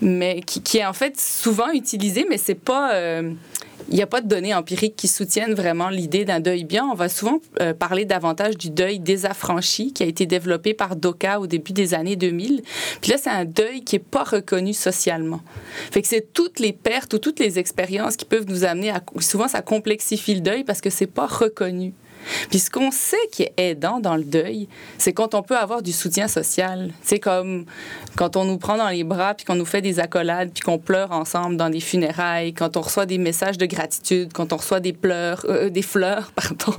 mais 0.00 0.42
qui, 0.42 0.62
qui 0.62 0.78
est 0.78 0.86
en 0.86 0.92
fait 0.92 1.18
souvent 1.40 1.70
utilisé, 1.70 2.26
mais 2.28 2.38
c'est 2.38 2.54
pas. 2.54 2.94
Euh, 2.94 3.32
il 3.88 3.96
n'y 3.96 4.02
a 4.02 4.06
pas 4.06 4.20
de 4.20 4.28
données 4.28 4.54
empiriques 4.54 4.94
qui 4.94 5.08
soutiennent 5.08 5.54
vraiment 5.54 5.88
l'idée 5.88 6.24
d'un 6.24 6.38
deuil 6.38 6.62
bien. 6.62 6.86
On 6.86 6.94
va 6.94 7.08
souvent 7.08 7.40
euh, 7.60 7.74
parler 7.74 8.04
davantage 8.04 8.56
du 8.56 8.70
deuil 8.70 9.00
désaffranchi 9.00 9.92
qui 9.92 10.04
a 10.04 10.06
été 10.06 10.26
développé 10.26 10.74
par 10.74 10.94
DOCA 10.94 11.40
au 11.40 11.48
début 11.48 11.72
des 11.72 11.92
années 11.92 12.14
2000. 12.14 12.62
Puis 13.00 13.10
là, 13.10 13.16
c'est 13.18 13.30
un 13.30 13.44
deuil 13.44 13.82
qui 13.82 13.96
n'est 13.96 14.04
pas 14.08 14.22
reconnu 14.22 14.74
socialement. 14.74 15.40
Fait 15.90 16.02
que 16.02 16.08
c'est 16.08 16.32
toutes 16.32 16.60
les 16.60 16.72
pertes 16.72 17.14
ou 17.14 17.18
toutes 17.18 17.40
les 17.40 17.58
expériences 17.58 18.16
qui 18.16 18.26
peuvent 18.26 18.46
nous 18.46 18.64
amener 18.64 18.90
à... 18.90 19.02
Souvent, 19.18 19.48
ça 19.48 19.60
complexifie 19.60 20.34
le 20.34 20.40
deuil 20.40 20.62
parce 20.62 20.80
que 20.80 20.90
c'est 20.90 21.08
pas 21.08 21.26
reconnu. 21.26 21.92
Puis 22.48 22.58
ce 22.58 22.70
qu'on 22.70 22.90
sait 22.90 23.16
qui 23.32 23.42
est 23.42 23.52
aidant 23.56 24.00
dans 24.00 24.16
le 24.16 24.24
deuil, 24.24 24.68
c'est 24.98 25.12
quand 25.12 25.34
on 25.34 25.42
peut 25.42 25.56
avoir 25.56 25.82
du 25.82 25.92
soutien 25.92 26.28
social. 26.28 26.92
C'est 27.02 27.18
comme 27.18 27.64
quand 28.16 28.36
on 28.36 28.44
nous 28.44 28.58
prend 28.58 28.76
dans 28.76 28.88
les 28.88 29.04
bras, 29.04 29.34
puis 29.34 29.44
qu'on 29.44 29.54
nous 29.54 29.64
fait 29.64 29.82
des 29.82 30.00
accolades, 30.00 30.50
puis 30.52 30.62
qu'on 30.62 30.78
pleure 30.78 31.12
ensemble 31.12 31.56
dans 31.56 31.70
des 31.70 31.80
funérailles, 31.80 32.52
quand 32.52 32.76
on 32.76 32.80
reçoit 32.80 33.06
des 33.06 33.18
messages 33.18 33.58
de 33.58 33.66
gratitude, 33.66 34.32
quand 34.32 34.52
on 34.52 34.56
reçoit 34.56 34.80
des 34.80 34.92
pleurs, 34.92 35.44
euh, 35.48 35.70
des 35.70 35.82
fleurs, 35.82 36.32
pardon, 36.34 36.76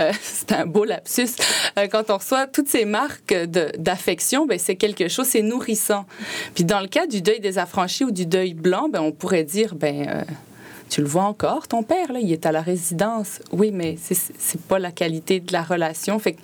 euh, 0.00 0.12
c'est 0.22 0.52
un 0.52 0.66
beau 0.66 0.84
lapsus. 0.84 1.30
Euh, 1.78 1.86
quand 1.90 2.10
on 2.10 2.18
reçoit 2.18 2.46
toutes 2.46 2.68
ces 2.68 2.84
marques 2.84 3.34
d'affection, 3.78 4.46
ben 4.46 4.58
c'est 4.58 4.76
quelque 4.76 5.08
chose, 5.08 5.26
c'est 5.26 5.42
nourrissant. 5.42 6.06
Puis 6.54 6.64
dans 6.64 6.80
le 6.80 6.88
cas 6.88 7.06
du 7.06 7.22
deuil 7.22 7.40
des 7.40 7.58
affranchis 7.58 8.04
ou 8.04 8.10
du 8.10 8.26
deuil 8.26 8.54
blanc, 8.54 8.88
ben 8.88 9.00
on 9.00 9.12
pourrait 9.12 9.44
dire, 9.44 9.74
ben 9.74 10.24
tu 10.88 11.00
le 11.00 11.06
vois 11.06 11.24
encore, 11.24 11.66
ton 11.68 11.82
père, 11.82 12.12
là, 12.12 12.20
il 12.20 12.32
est 12.32 12.46
à 12.46 12.52
la 12.52 12.62
résidence. 12.62 13.40
Oui, 13.52 13.70
mais 13.72 13.96
c'est 13.98 14.60
pas 14.62 14.78
la 14.78 14.92
qualité 14.92 15.40
de 15.40 15.52
la 15.52 15.62
relation. 15.62 16.18
Fait 16.18 16.34
que 16.34 16.40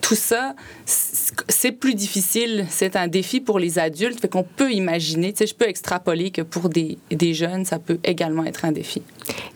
tout 0.00 0.16
ça, 0.16 0.54
c'est 0.84 1.72
plus 1.72 1.94
difficile. 1.94 2.66
C'est 2.68 2.96
un 2.96 3.06
défi 3.06 3.40
pour 3.40 3.58
les 3.58 3.78
adultes. 3.78 4.20
Fait 4.20 4.28
qu'on 4.28 4.42
peut 4.42 4.72
imaginer, 4.72 5.32
tu 5.32 5.38
sais, 5.38 5.46
je 5.46 5.54
peux 5.54 5.68
extrapoler 5.68 6.30
que 6.30 6.42
pour 6.42 6.68
des, 6.68 6.98
des, 7.10 7.34
jeunes, 7.34 7.64
ça 7.64 7.78
peut 7.78 7.98
également 8.02 8.44
être 8.44 8.64
un 8.64 8.72
défi. 8.72 9.02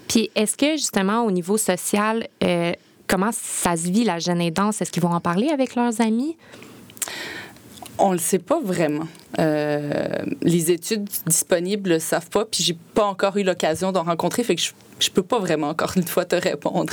Puis, 0.08 0.30
est-ce 0.36 0.56
que 0.56 0.72
justement, 0.72 1.24
au 1.24 1.32
niveau 1.32 1.58
social, 1.58 2.28
euh, 2.44 2.72
comment 3.08 3.30
ça 3.32 3.76
se 3.76 3.90
vit 3.90 4.04
la 4.04 4.18
jeune 4.20 4.40
aidance? 4.40 4.80
Est-ce 4.80 4.92
qu'ils 4.92 5.02
vont 5.02 5.12
en 5.12 5.20
parler 5.20 5.48
avec 5.48 5.74
leurs 5.74 6.00
amis? 6.00 6.36
On 7.98 8.12
le 8.12 8.18
sait 8.18 8.38
pas 8.38 8.60
vraiment. 8.60 9.08
Euh, 9.38 10.08
les 10.42 10.70
études 10.70 11.08
disponibles 11.26 11.94
ne 11.94 11.98
savent 11.98 12.28
pas, 12.28 12.44
puis 12.44 12.62
j'ai 12.62 12.76
pas 12.94 13.04
encore 13.04 13.36
eu 13.36 13.42
l'occasion 13.42 13.92
d'en 13.92 14.02
rencontrer, 14.02 14.44
fait 14.44 14.54
que 14.54 14.62
je, 14.62 14.72
je 14.98 15.10
peux 15.10 15.22
pas 15.22 15.38
vraiment 15.38 15.68
encore 15.68 15.92
une 15.96 16.06
fois 16.06 16.24
te 16.24 16.36
répondre. 16.36 16.92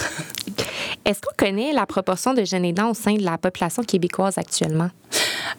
Est-ce 1.05 1.21
qu'on 1.21 1.35
connaît 1.37 1.73
la 1.73 1.85
proportion 1.85 2.33
de 2.33 2.43
jeunes 2.45 2.65
aidants 2.65 2.91
au 2.91 2.93
sein 2.93 3.15
de 3.15 3.23
la 3.23 3.37
population 3.37 3.83
québécoise 3.83 4.37
actuellement? 4.37 4.89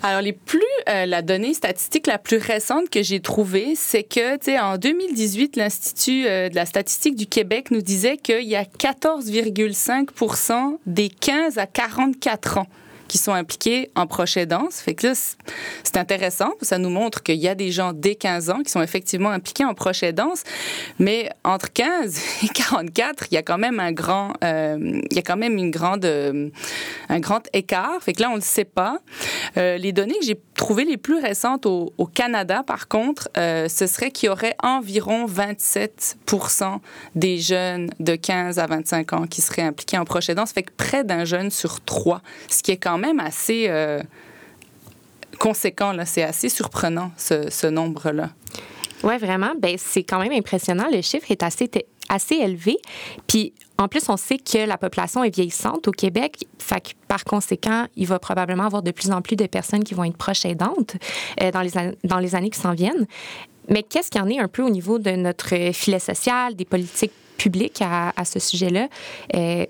Alors, 0.03 0.23
les 0.23 0.33
plus, 0.33 0.61
euh, 0.89 1.07
la 1.07 1.23
donnée 1.23 1.55
statistique 1.55 2.07
la 2.07 2.19
plus 2.19 2.39
récente 2.39 2.91
que 2.91 3.03
j'ai 3.03 3.21
trouvée, 3.21 3.75
c'est 3.75 4.03
que, 4.03 4.37
tu 4.37 4.47
sais, 4.47 4.59
en 4.59 4.77
2018, 4.77 5.57
l'Institut 5.57 6.27
euh, 6.27 6.49
de 6.49 6.55
la 6.55 6.67
statistique 6.67 7.17
du 7.17 7.27
Québec 7.27 7.71
nous 7.71 7.81
disait 7.81 8.17
qu'il 8.17 8.45
y 8.45 8.57
a 8.57 8.65
14,5% 8.65 10.79
des 10.87 11.09
15 11.09 11.59
à 11.59 11.67
44 11.67 12.59
ans 12.59 12.67
qui 13.09 13.19
sont 13.19 13.33
impliqués 13.33 13.91
en 13.95 14.07
proche 14.07 14.37
aidance. 14.37 14.81
Fait 14.81 14.95
que 14.95 15.13
c'est 15.15 15.97
intéressant. 15.97 16.53
Ça 16.63 16.79
nous 16.79 16.91
montre 16.91 17.23
qu'il 17.23 17.37
y 17.37 17.49
a 17.49 17.55
des 17.55 17.71
gens 17.71 17.93
dès 17.93 18.15
15 18.15 18.51
ans 18.51 18.63
qui 18.65 18.71
sont 18.71 18.83
effectivement 18.83 19.31
impliqués 19.31 19.65
en 19.65 19.75
proche 19.75 20.03
aidance. 20.03 20.43
Mais 20.99 21.31
entre 21.45 21.73
15 21.73 22.21
et 22.45 22.49
44, 22.49 23.27
il 23.31 23.35
y 23.35 23.39
a 23.39 23.43
quand 23.43 23.59
même 23.59 23.81
un 23.81 23.93
grand, 23.93 24.33
euh, 24.43 24.79
il 25.11 25.17
y 25.17 25.19
a 25.19 25.23
quand 25.23 25.37
même 25.37 25.57
une 25.59 25.71
grande, 25.71 26.05
euh, 26.05 26.49
un 27.09 27.21
grand 27.21 27.43
écart. 27.53 28.01
Fait 28.01 28.13
que 28.13 28.23
là, 28.23 28.29
on 28.29 28.35
ne 28.35 28.39
le 28.39 28.43
sait 28.43 28.65
pas. 28.65 28.99
Euh, 29.57 29.77
les 29.77 29.93
données 29.93 30.19
que 30.19 30.27
j'ai 30.27 30.41
trouvées 30.55 30.85
les 30.85 30.97
plus 30.97 31.19
récentes 31.19 31.67
au, 31.67 31.93
Canada, 32.15 32.63
par 32.65 32.87
contre, 32.87 33.29
ce 33.35 33.87
serait 33.87 34.11
qu'il 34.11 34.29
y 34.29 34.31
aurait 34.31 34.55
environ 34.63 35.27
27% 35.27 36.79
des 37.15 37.39
jeunes 37.39 37.91
de 37.99 38.15
15 38.15 38.59
à 38.59 38.67
25 38.67 39.13
ans 39.15 39.27
qui 39.27 39.41
seraient 39.41 39.63
impliqués 39.63 39.99
en 39.99 40.05
proche 40.05 40.29
aidance. 40.29 40.53
Fait 40.53 40.63
que 40.63 40.71
près 40.77 41.03
d'un 41.03 41.25
jeune 41.25 41.51
sur 41.51 41.81
trois, 41.81 42.23
ce 42.49 42.63
qui 42.63 42.71
est 42.71 42.77
quand 42.77 42.94
même 42.99 43.21
assez 43.21 43.69
conséquent. 45.39 45.93
Là. 45.93 46.05
C'est 46.05 46.23
assez 46.23 46.49
surprenant, 46.49 47.11
ce, 47.17 47.67
nombre-là. 47.67 48.31
Oui, 49.03 49.19
vraiment. 49.19 49.53
Ben, 49.59 49.77
c'est 49.79 50.03
quand 50.03 50.19
même 50.19 50.33
impressionnant. 50.33 50.87
Le 50.91 51.03
chiffre 51.03 51.31
est 51.31 51.43
assez, 51.43 51.71
assez 52.09 52.37
élevé. 52.37 52.79
Puis, 53.27 53.53
en 53.77 53.89
plus, 53.89 54.09
on 54.09 54.17
sait 54.17 54.39
que 54.39 54.67
la 54.67 54.79
population 54.79 55.25
est 55.25 55.35
vieillissante 55.35 55.89
au 55.89 55.91
Québec. 55.91 56.47
Fait 56.59 56.95
par 57.09 57.25
conséquent, 57.25 57.87
il 57.97 58.07
va 58.07 58.19
probablement 58.19 58.65
avoir 58.65 58.83
de 58.83 58.91
plus 58.91 59.11
en 59.11 59.21
plus 59.21 59.37
de 59.37 59.47
personnes 59.47 59.85
qui 59.85 59.95
vont 59.95 60.05
être 60.05 60.17
proches 60.17 60.45
aidantes 60.45 60.97
euh, 61.43 61.51
dans, 61.51 61.61
les, 61.61 61.73
dans 62.05 62.19
les 62.19 62.35
années 62.35 62.51
qui 62.51 62.61
s'en 62.61 62.73
viennent. 62.73 63.07
Mais 63.69 63.83
qu'est-ce 63.83 64.11
qu'il 64.11 64.21
y 64.21 64.25
en 64.25 64.29
est 64.29 64.39
un 64.39 64.49
peu 64.49 64.63
au 64.63 64.71
niveau 64.71 64.99
de 64.99 65.11
notre 65.11 65.73
filet 65.73 65.99
social, 65.99 66.55
des 66.55 66.65
politiques 66.65 67.13
publiques 67.37 67.83
à, 67.83 68.13
à 68.17 68.25
ce 68.25 68.39
sujet-là? 68.39 68.89
Euh, 69.35 69.67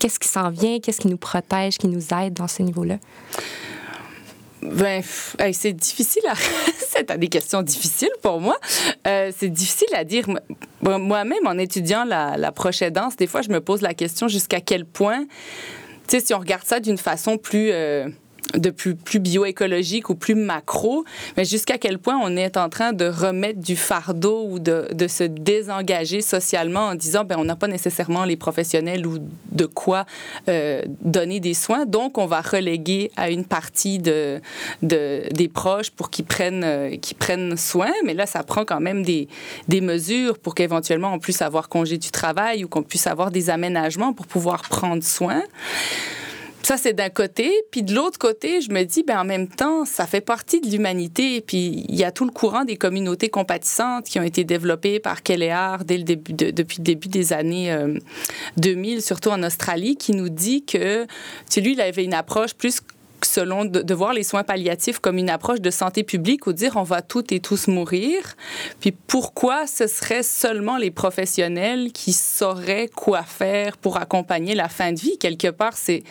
qu'est-ce 0.00 0.18
qui 0.18 0.26
s'en 0.26 0.50
vient? 0.50 0.80
Qu'est-ce 0.80 1.00
qui 1.00 1.08
nous 1.08 1.16
protège, 1.16 1.78
qui 1.78 1.86
nous 1.86 2.12
aide 2.12 2.34
dans 2.34 2.48
ce 2.48 2.62
niveau-là? 2.62 2.96
Ben, 4.62 5.02
c'est 5.52 5.72
difficile 5.72 6.22
à. 6.28 6.34
c'est 6.88 7.16
des 7.18 7.28
questions 7.28 7.62
difficiles 7.62 8.10
pour 8.22 8.40
moi. 8.40 8.58
Euh, 9.06 9.30
c'est 9.36 9.48
difficile 9.48 9.88
à 9.94 10.04
dire. 10.04 10.26
Moi-même, 10.82 11.46
en 11.46 11.56
étudiant 11.58 12.04
la, 12.04 12.36
la 12.36 12.52
prochaine 12.52 12.92
danse, 12.92 13.16
des 13.16 13.26
fois, 13.26 13.42
je 13.42 13.50
me 13.50 13.60
pose 13.60 13.80
la 13.80 13.94
question 13.94 14.28
jusqu'à 14.28 14.60
quel 14.60 14.84
point, 14.84 15.24
tu 16.08 16.18
sais, 16.18 16.20
si 16.20 16.34
on 16.34 16.38
regarde 16.38 16.64
ça 16.64 16.80
d'une 16.80 16.98
façon 16.98 17.38
plus. 17.38 17.70
Euh, 17.70 18.08
de 18.54 18.70
plus, 18.70 18.94
plus 18.94 19.18
bioécologique 19.18 20.10
ou 20.10 20.14
plus 20.14 20.34
macro, 20.34 21.04
mais 21.36 21.44
jusqu'à 21.44 21.78
quel 21.78 21.98
point 21.98 22.18
on 22.22 22.36
est 22.36 22.56
en 22.56 22.68
train 22.68 22.92
de 22.92 23.06
remettre 23.06 23.60
du 23.60 23.76
fardeau 23.76 24.46
ou 24.48 24.58
de, 24.58 24.88
de 24.92 25.08
se 25.08 25.24
désengager 25.24 26.20
socialement 26.20 26.88
en 26.88 26.94
disant 26.94 27.24
ben 27.24 27.36
on 27.38 27.44
n'a 27.44 27.56
pas 27.56 27.68
nécessairement 27.68 28.24
les 28.24 28.36
professionnels 28.36 29.06
ou 29.06 29.18
de 29.52 29.66
quoi 29.66 30.06
euh, 30.48 30.82
donner 31.02 31.40
des 31.40 31.54
soins, 31.54 31.86
donc 31.86 32.18
on 32.18 32.26
va 32.26 32.40
reléguer 32.40 33.10
à 33.16 33.30
une 33.30 33.44
partie 33.44 33.98
de, 33.98 34.40
de 34.82 35.22
des 35.32 35.48
proches 35.48 35.90
pour 35.90 36.10
qu'ils 36.10 36.24
prennent, 36.24 36.64
euh, 36.64 36.96
qu'ils 36.96 37.16
prennent 37.16 37.56
soin, 37.56 37.92
mais 38.04 38.14
là 38.14 38.26
ça 38.26 38.42
prend 38.42 38.64
quand 38.64 38.80
même 38.80 39.02
des, 39.02 39.28
des 39.68 39.80
mesures 39.80 40.38
pour 40.38 40.54
qu'éventuellement 40.54 41.12
on 41.12 41.18
puisse 41.18 41.42
avoir 41.42 41.68
congé 41.68 41.98
du 41.98 42.10
travail 42.10 42.64
ou 42.64 42.68
qu'on 42.68 42.82
puisse 42.82 43.06
avoir 43.06 43.30
des 43.30 43.50
aménagements 43.50 44.12
pour 44.12 44.26
pouvoir 44.26 44.62
prendre 44.62 45.02
soin. 45.02 45.42
Ça, 46.62 46.76
c'est 46.76 46.92
d'un 46.92 47.08
côté. 47.08 47.50
Puis 47.70 47.82
de 47.82 47.94
l'autre 47.94 48.18
côté, 48.18 48.60
je 48.60 48.70
me 48.70 48.84
dis, 48.84 49.02
ben, 49.02 49.20
en 49.20 49.24
même 49.24 49.48
temps, 49.48 49.84
ça 49.84 50.06
fait 50.06 50.20
partie 50.20 50.60
de 50.60 50.68
l'humanité. 50.68 51.40
Puis 51.40 51.84
il 51.88 51.96
y 51.96 52.04
a 52.04 52.12
tout 52.12 52.24
le 52.24 52.30
courant 52.30 52.64
des 52.64 52.76
communautés 52.76 53.28
compatissantes 53.28 54.04
qui 54.04 54.18
ont 54.18 54.22
été 54.22 54.44
développées 54.44 55.00
par 55.00 55.22
Kelleher 55.22 55.78
dès 55.84 55.96
le 55.96 56.04
début 56.04 56.32
depuis 56.32 56.78
le 56.78 56.84
début 56.84 57.08
des 57.08 57.32
années 57.32 57.74
2000, 58.56 58.98
euh, 58.98 59.00
surtout 59.00 59.30
en 59.30 59.42
Australie, 59.42 59.96
qui 59.96 60.12
nous 60.12 60.28
dit 60.28 60.64
que, 60.64 61.06
tu 61.50 61.60
lui, 61.60 61.72
il 61.72 61.80
avait 61.80 62.04
une 62.04 62.14
approche 62.14 62.54
plus 62.54 62.80
selon 63.24 63.64
de, 63.64 63.94
voir 63.94 64.12
les 64.12 64.22
soins 64.22 64.44
palliatifs 64.44 64.98
comme 64.98 65.18
une 65.18 65.30
approche 65.30 65.60
de 65.60 65.70
santé 65.70 66.02
publique 66.02 66.46
ou 66.46 66.52
dire 66.52 66.76
on 66.76 66.82
va 66.82 67.02
toutes 67.02 67.32
et 67.32 67.40
tous 67.40 67.68
mourir. 67.68 68.36
Puis 68.80 68.92
pourquoi 68.92 69.66
ce 69.66 69.86
serait 69.86 70.22
seulement 70.22 70.76
les 70.76 70.90
professionnels 70.90 71.92
qui 71.92 72.12
sauraient 72.12 72.88
quoi 72.94 73.22
faire 73.22 73.76
pour 73.76 73.96
accompagner 73.96 74.54
la 74.54 74.68
fin 74.68 74.92
de 74.92 75.00
vie? 75.00 75.18
Quelque 75.18 75.48
part 75.48 75.76
c'est 75.76 76.02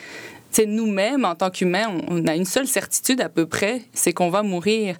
nous-mêmes, 0.65 1.25
en 1.25 1.35
tant 1.35 1.49
qu'humains, 1.49 1.87
on 2.07 2.27
a 2.27 2.35
une 2.35 2.45
seule 2.45 2.67
certitude 2.67 3.21
à 3.21 3.29
peu 3.29 3.45
près, 3.45 3.81
c'est 3.93 4.13
qu'on 4.13 4.29
va 4.29 4.43
mourir. 4.43 4.97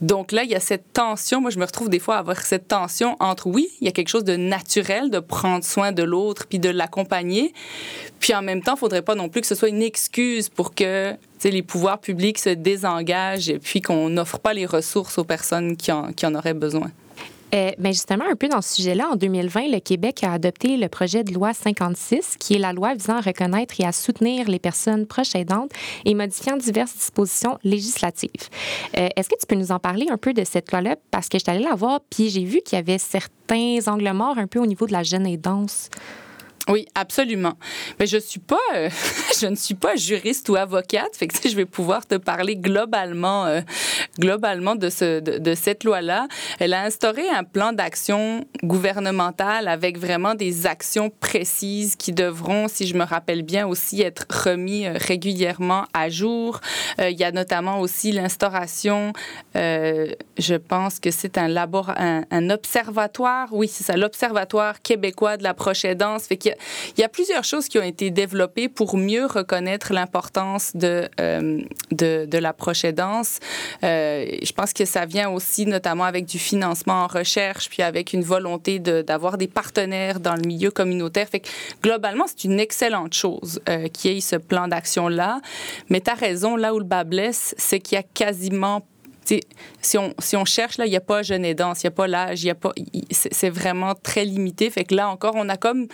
Donc 0.00 0.32
là, 0.32 0.44
il 0.44 0.50
y 0.50 0.54
a 0.54 0.60
cette 0.60 0.92
tension. 0.92 1.40
Moi, 1.40 1.50
je 1.50 1.58
me 1.58 1.64
retrouve 1.64 1.90
des 1.90 1.98
fois 1.98 2.16
à 2.16 2.18
avoir 2.20 2.40
cette 2.40 2.68
tension 2.68 3.16
entre, 3.20 3.46
oui, 3.46 3.68
il 3.80 3.86
y 3.86 3.88
a 3.88 3.92
quelque 3.92 4.08
chose 4.08 4.24
de 4.24 4.36
naturel 4.36 5.10
de 5.10 5.18
prendre 5.18 5.64
soin 5.64 5.92
de 5.92 6.02
l'autre 6.02 6.46
puis 6.48 6.58
de 6.58 6.70
l'accompagner. 6.70 7.52
Puis 8.20 8.34
en 8.34 8.42
même 8.42 8.62
temps, 8.62 8.74
il 8.76 8.78
faudrait 8.78 9.02
pas 9.02 9.14
non 9.14 9.28
plus 9.28 9.40
que 9.40 9.46
ce 9.46 9.54
soit 9.54 9.68
une 9.68 9.82
excuse 9.82 10.48
pour 10.48 10.74
que 10.74 11.14
les 11.44 11.62
pouvoirs 11.62 11.98
publics 11.98 12.38
se 12.38 12.50
désengagent 12.50 13.48
et 13.48 13.58
puis 13.58 13.80
qu'on 13.80 14.08
n'offre 14.08 14.38
pas 14.38 14.54
les 14.54 14.66
ressources 14.66 15.18
aux 15.18 15.24
personnes 15.24 15.76
qui 15.76 15.90
en 15.90 16.34
auraient 16.34 16.54
besoin. 16.54 16.90
Euh, 17.54 17.70
ben, 17.78 17.92
justement, 17.92 18.24
un 18.30 18.34
peu 18.34 18.48
dans 18.48 18.62
ce 18.62 18.76
sujet-là, 18.76 19.10
en 19.12 19.16
2020, 19.16 19.68
le 19.68 19.80
Québec 19.80 20.24
a 20.24 20.32
adopté 20.32 20.76
le 20.76 20.88
projet 20.88 21.22
de 21.22 21.34
loi 21.34 21.52
56, 21.52 22.36
qui 22.38 22.54
est 22.54 22.58
la 22.58 22.72
loi 22.72 22.94
visant 22.94 23.16
à 23.16 23.20
reconnaître 23.20 23.74
et 23.78 23.84
à 23.84 23.92
soutenir 23.92 24.48
les 24.48 24.58
personnes 24.58 25.06
proches 25.06 25.34
aidantes 25.34 25.70
et 26.04 26.14
modifiant 26.14 26.56
diverses 26.56 26.94
dispositions 26.94 27.58
législatives. 27.62 28.30
Euh, 28.96 29.08
est-ce 29.16 29.28
que 29.28 29.38
tu 29.38 29.46
peux 29.46 29.56
nous 29.56 29.70
en 29.70 29.78
parler 29.78 30.06
un 30.10 30.16
peu 30.16 30.32
de 30.32 30.44
cette 30.44 30.72
loi-là? 30.72 30.96
Parce 31.10 31.28
que 31.28 31.38
je 31.38 31.44
suis 31.44 31.50
allée 31.50 31.64
la 31.64 31.74
voir, 31.74 32.00
puis 32.08 32.30
j'ai 32.30 32.44
vu 32.44 32.60
qu'il 32.64 32.76
y 32.76 32.80
avait 32.80 32.98
certains 32.98 33.78
angles 33.86 34.12
morts 34.12 34.38
un 34.38 34.46
peu 34.46 34.58
au 34.58 34.66
niveau 34.66 34.86
de 34.86 34.92
la 34.92 35.02
jeune 35.02 35.26
aidance. 35.26 35.90
Oui, 36.68 36.86
absolument. 36.94 37.54
Mais 37.98 38.06
euh, 38.14 38.88
je 39.40 39.46
ne 39.46 39.56
suis 39.56 39.74
pas 39.74 39.96
juriste 39.96 40.48
ou 40.48 40.54
avocate, 40.54 41.16
fait 41.16 41.26
que 41.26 41.48
je 41.48 41.56
vais 41.56 41.66
pouvoir 41.66 42.06
te 42.06 42.14
parler 42.14 42.54
globalement, 42.54 43.46
euh, 43.46 43.62
globalement 44.18 44.76
de 44.76 44.88
ce, 44.88 45.18
de, 45.18 45.54
cette 45.54 45.82
loi-là. 45.82 46.28
Elle 46.60 46.72
a 46.72 46.82
instauré 46.82 47.28
un 47.28 47.42
plan 47.42 47.72
d'action 47.72 48.44
gouvernemental 48.62 49.66
avec 49.66 49.98
vraiment 49.98 50.36
des 50.36 50.66
actions 50.66 51.10
précises 51.10 51.96
qui 51.96 52.12
devront, 52.12 52.68
si 52.68 52.86
je 52.86 52.94
me 52.94 53.04
rappelle 53.04 53.42
bien, 53.42 53.66
aussi 53.66 54.00
être 54.00 54.26
remis 54.30 54.86
euh, 54.86 54.92
régulièrement 54.94 55.86
à 55.94 56.10
jour. 56.10 56.60
il 57.00 57.18
y 57.18 57.24
a 57.24 57.32
notamment 57.32 57.80
aussi 57.80 58.12
l'instauration, 58.12 59.12
je 59.54 60.54
pense 60.54 61.00
que 61.00 61.10
c'est 61.10 61.38
un, 61.38 62.50
observatoire, 62.50 63.48
oui, 63.52 63.68
c'est 63.68 63.84
ça, 63.84 63.96
l'observatoire 63.96 64.80
québécois 64.82 65.36
de 65.36 65.42
la 65.42 65.54
prochaine 65.54 65.96
danse, 65.96 66.26
fait 66.26 66.51
il 66.96 67.00
y 67.00 67.04
a 67.04 67.08
plusieurs 67.08 67.44
choses 67.44 67.68
qui 67.68 67.78
ont 67.78 67.82
été 67.82 68.10
développées 68.10 68.68
pour 68.68 68.96
mieux 68.96 69.26
reconnaître 69.26 69.92
l'importance 69.92 70.72
de, 70.74 71.08
euh, 71.20 71.62
de, 71.90 72.26
de. 72.26 72.38
Euh, 73.84 74.26
je 74.42 74.52
pense 74.52 74.72
que 74.72 74.84
ça 74.84 75.06
vient 75.06 75.30
aussi 75.30 75.66
notamment 75.66 76.04
avec 76.04 76.26
du 76.26 76.38
financement 76.38 77.04
en 77.04 77.06
recherche, 77.06 77.68
puis 77.68 77.82
avec 77.82 78.12
une 78.12 78.22
volonté 78.22 78.78
d'avoir 78.78 79.38
des 79.38 79.48
partenaires 79.48 80.20
dans 80.20 80.34
le 80.34 80.42
milieu 80.46 80.70
communautaire. 80.70 81.28
Fait 81.28 81.40
que, 81.40 81.48
globalement, 81.82 82.24
c'est 82.26 82.44
une 82.44 82.60
excellente 82.60 83.14
chose 83.14 83.60
euh, 83.68 83.88
qu'il 83.88 84.12
y 84.12 84.18
ait 84.18 84.20
ce 84.20 84.36
plan 84.36 84.68
d'action-là. 84.68 85.40
Mais 85.88 86.00
tu 86.00 86.10
as 86.10 86.14
raison, 86.14 86.56
là 86.56 86.74
où 86.74 86.78
le 86.78 86.84
bas 86.84 87.04
blesse, 87.04 87.54
c'est 87.58 87.80
qu'il 87.80 87.96
y 87.96 87.98
a 87.98 88.02
quasiment 88.02 88.82
si 89.24 89.98
on, 89.98 90.14
si 90.18 90.36
on 90.36 90.44
cherche, 90.44 90.76
il 90.78 90.90
n'y 90.90 90.96
a 90.96 91.00
pas 91.00 91.22
jeune 91.22 91.44
aidant, 91.44 91.72
il 91.74 91.80
n'y 91.84 91.88
a 91.88 91.90
pas 91.90 92.06
l'âge. 92.06 92.46
C'est 93.10 93.50
vraiment 93.50 93.94
très 93.94 94.24
limité. 94.24 94.70
Fait 94.70 94.84
que 94.84 94.94
là 94.94 95.08
encore, 95.08 95.34
on 95.36 95.48
a 95.48 95.56
comme, 95.56 95.86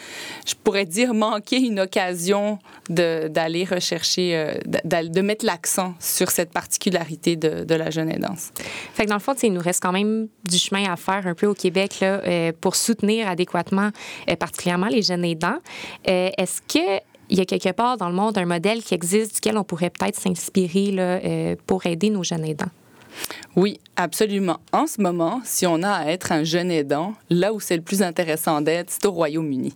je 0.46 0.54
pourrais 0.54 0.86
dire, 0.86 1.14
manqué 1.14 1.58
une 1.58 1.80
occasion 1.80 2.58
d'aller 2.88 3.64
rechercher, 3.64 4.36
euh, 4.36 4.54
de, 4.84 5.20
mettre 5.20 5.44
l'accent 5.44 5.94
sur 6.00 6.30
cette 6.30 6.52
particularité 6.52 7.36
de, 7.36 7.64
de, 7.64 7.74
la 7.74 7.90
jeune 7.90 8.10
aidance. 8.10 8.50
Fait 8.94 9.04
que 9.04 9.08
dans 9.08 9.16
le 9.16 9.20
fond, 9.20 9.34
il 9.42 9.52
nous 9.52 9.60
reste 9.60 9.82
quand 9.82 9.92
même 9.92 10.28
du 10.44 10.58
chemin 10.58 10.90
à 10.90 10.96
faire 10.96 11.26
un 11.26 11.34
peu 11.34 11.46
au 11.46 11.54
Québec 11.54 12.00
là, 12.00 12.20
euh, 12.24 12.52
pour 12.60 12.76
soutenir 12.76 13.28
adéquatement, 13.28 13.90
euh, 14.28 14.36
particulièrement 14.36 14.88
les 14.88 15.02
jeunes 15.02 15.24
aidants. 15.24 15.58
Est-ce 16.04 16.60
que 16.62 17.02
il 17.30 17.36
y 17.36 17.42
a 17.42 17.44
quelque 17.44 17.72
part 17.72 17.98
dans 17.98 18.08
le 18.08 18.14
monde 18.14 18.38
un 18.38 18.46
modèle 18.46 18.82
qui 18.82 18.94
existe 18.94 19.34
duquel 19.34 19.58
on 19.58 19.64
pourrait 19.64 19.90
peut-être 19.90 20.18
s'inspirer 20.18 21.58
pour 21.66 21.84
aider 21.84 22.08
nos 22.08 22.22
jeunes 22.22 22.46
aidants? 22.46 22.70
Oui, 23.56 23.80
absolument. 23.96 24.60
En 24.72 24.86
ce 24.86 25.00
moment, 25.00 25.40
si 25.44 25.66
on 25.66 25.82
a 25.82 25.90
à 25.90 26.06
être 26.06 26.32
un 26.32 26.44
jeune 26.44 26.70
aidant, 26.70 27.14
là 27.30 27.52
où 27.52 27.60
c'est 27.60 27.76
le 27.76 27.82
plus 27.82 28.02
intéressant 28.02 28.60
d'être, 28.60 28.90
c'est 28.90 29.06
au 29.06 29.12
Royaume-Uni. 29.12 29.74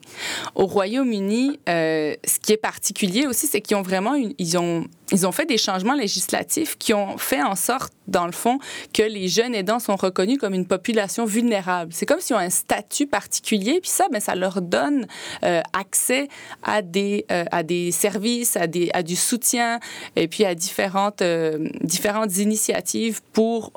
Au 0.54 0.66
Royaume-Uni, 0.66 1.58
euh, 1.68 2.14
ce 2.25 2.38
qui 2.38 2.52
est 2.52 2.56
particulier 2.56 3.26
aussi, 3.26 3.46
c'est 3.46 3.61
qu'ils 3.61 3.76
ont 3.76 3.82
vraiment 3.82 4.14
ils 4.14 4.58
ont 4.58 4.84
ils 5.12 5.26
ont 5.26 5.33
fait 5.33 5.47
des 5.47 5.59
changements 5.59 5.95
législatifs 5.95 6.76
qui 6.78 6.95
ont 6.95 7.19
fait 7.19 7.42
en 7.42 7.54
sorte, 7.54 7.92
dans 8.09 8.26
le 8.26 8.33
fond, 8.33 8.59
que 8.92 9.02
les 9.02 9.28
jeunes 9.28 9.54
aidants 9.54 9.78
sont 9.78 9.97
reconnus 9.97 10.38
comme 10.38 10.54
une 10.54 10.66
population 10.66 11.25
vulnérable. 11.25 11.92
C'est 11.95 12.07
comme 12.07 12.21
s'ils 12.21 12.35
ont 12.35 12.40
un 12.40 12.50
statut 12.50 13.07
particulier, 13.07 13.81
puis 13.81 13.90
ça, 13.90 14.07
ben, 14.11 14.21
ça 14.21 14.35
leur 14.35 14.61
donne 14.61 15.07
euh, 15.45 15.61
accès 15.73 16.28
à 16.62 16.83
des, 16.83 17.26
euh, 17.31 17.45
à 17.52 17.62
des 17.62 17.92
services, 17.92 18.57
à, 18.57 18.66
des, 18.66 18.90
à 18.95 19.02
du 19.02 19.16
soutien, 19.16 19.78
et 20.16 20.28
puis 20.28 20.45
à 20.45 20.54
différentes, 20.54 21.23
euh, 21.23 21.69
différentes 21.83 22.38
initiatives 22.38 23.21
pour 23.33 23.73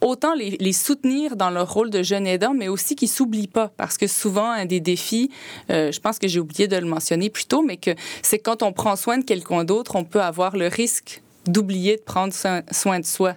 autant 0.00 0.34
les, 0.34 0.56
les, 0.58 0.72
soutenir 0.72 1.36
dans 1.36 1.50
leur 1.50 1.72
rôle 1.72 1.90
de 1.90 2.02
jeunes 2.02 2.26
aidants, 2.26 2.54
mais 2.54 2.68
aussi 2.68 2.96
qu'ils 2.96 3.08
s'oublient 3.08 3.46
pas, 3.46 3.70
parce 3.76 3.98
que 3.98 4.06
souvent, 4.06 4.50
un 4.50 4.64
des 4.64 4.80
défis, 4.80 5.30
je 5.68 5.98
pense 6.00 6.18
que 6.18 6.28
j'ai 6.28 6.40
oublié 6.40 6.68
de 6.68 6.76
le 6.76 6.86
mentionner 6.86 7.30
plus 7.30 7.46
tôt, 7.46 7.62
mais 7.62 7.76
que 7.76 7.90
c'est 8.22 8.38
quand 8.38 8.62
on 8.62 8.72
prend 8.72 8.96
soin 8.96 9.18
de 9.18 9.24
quelqu'un 9.24 9.64
d'autre, 9.64 9.96
on 9.96 10.04
peut 10.04 10.22
avoir 10.22 10.56
le 10.56 10.68
risque 10.78 11.20
d'oublier 11.48 11.96
de 11.96 12.02
prendre 12.02 12.32
soin 12.70 13.00
de 13.00 13.04
soi. 13.06 13.34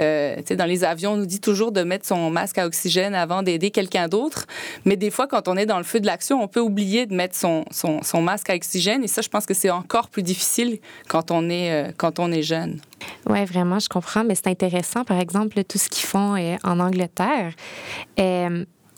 Euh, 0.00 0.36
dans 0.50 0.64
les 0.64 0.84
avions, 0.84 1.12
on 1.12 1.16
nous 1.16 1.26
dit 1.26 1.40
toujours 1.40 1.72
de 1.72 1.82
mettre 1.82 2.06
son 2.06 2.30
masque 2.30 2.58
à 2.58 2.66
oxygène 2.66 3.14
avant 3.14 3.42
d'aider 3.42 3.70
quelqu'un 3.70 4.08
d'autre, 4.08 4.46
mais 4.84 4.96
des 4.96 5.10
fois, 5.10 5.26
quand 5.26 5.48
on 5.48 5.56
est 5.56 5.66
dans 5.66 5.78
le 5.78 5.84
feu 5.84 6.00
de 6.00 6.06
l'action, 6.06 6.42
on 6.42 6.48
peut 6.48 6.60
oublier 6.60 7.06
de 7.06 7.14
mettre 7.14 7.36
son, 7.36 7.64
son, 7.70 8.02
son, 8.02 8.20
masque 8.20 8.50
à 8.50 8.54
oxygène, 8.54 9.04
et 9.04 9.08
ça, 9.08 9.22
je 9.22 9.28
pense 9.28 9.46
que 9.46 9.54
c'est 9.54 9.70
encore 9.70 10.08
plus 10.08 10.22
difficile 10.22 10.80
quand 11.08 11.30
on 11.30 11.48
est, 11.48 11.70
euh, 11.70 11.92
quand 11.96 12.18
on 12.18 12.32
est 12.32 12.42
jeune. 12.42 12.80
Oui, 13.26 13.44
vraiment, 13.44 13.78
je 13.78 13.88
comprends, 13.88 14.24
mais 14.24 14.34
c'est 14.34 14.48
intéressant, 14.48 15.04
par 15.04 15.18
exemple, 15.18 15.62
tout 15.64 15.78
ce 15.78 15.88
qu'ils 15.88 16.06
font 16.06 16.34
euh, 16.36 16.56
en 16.64 16.80
Angleterre. 16.80 17.52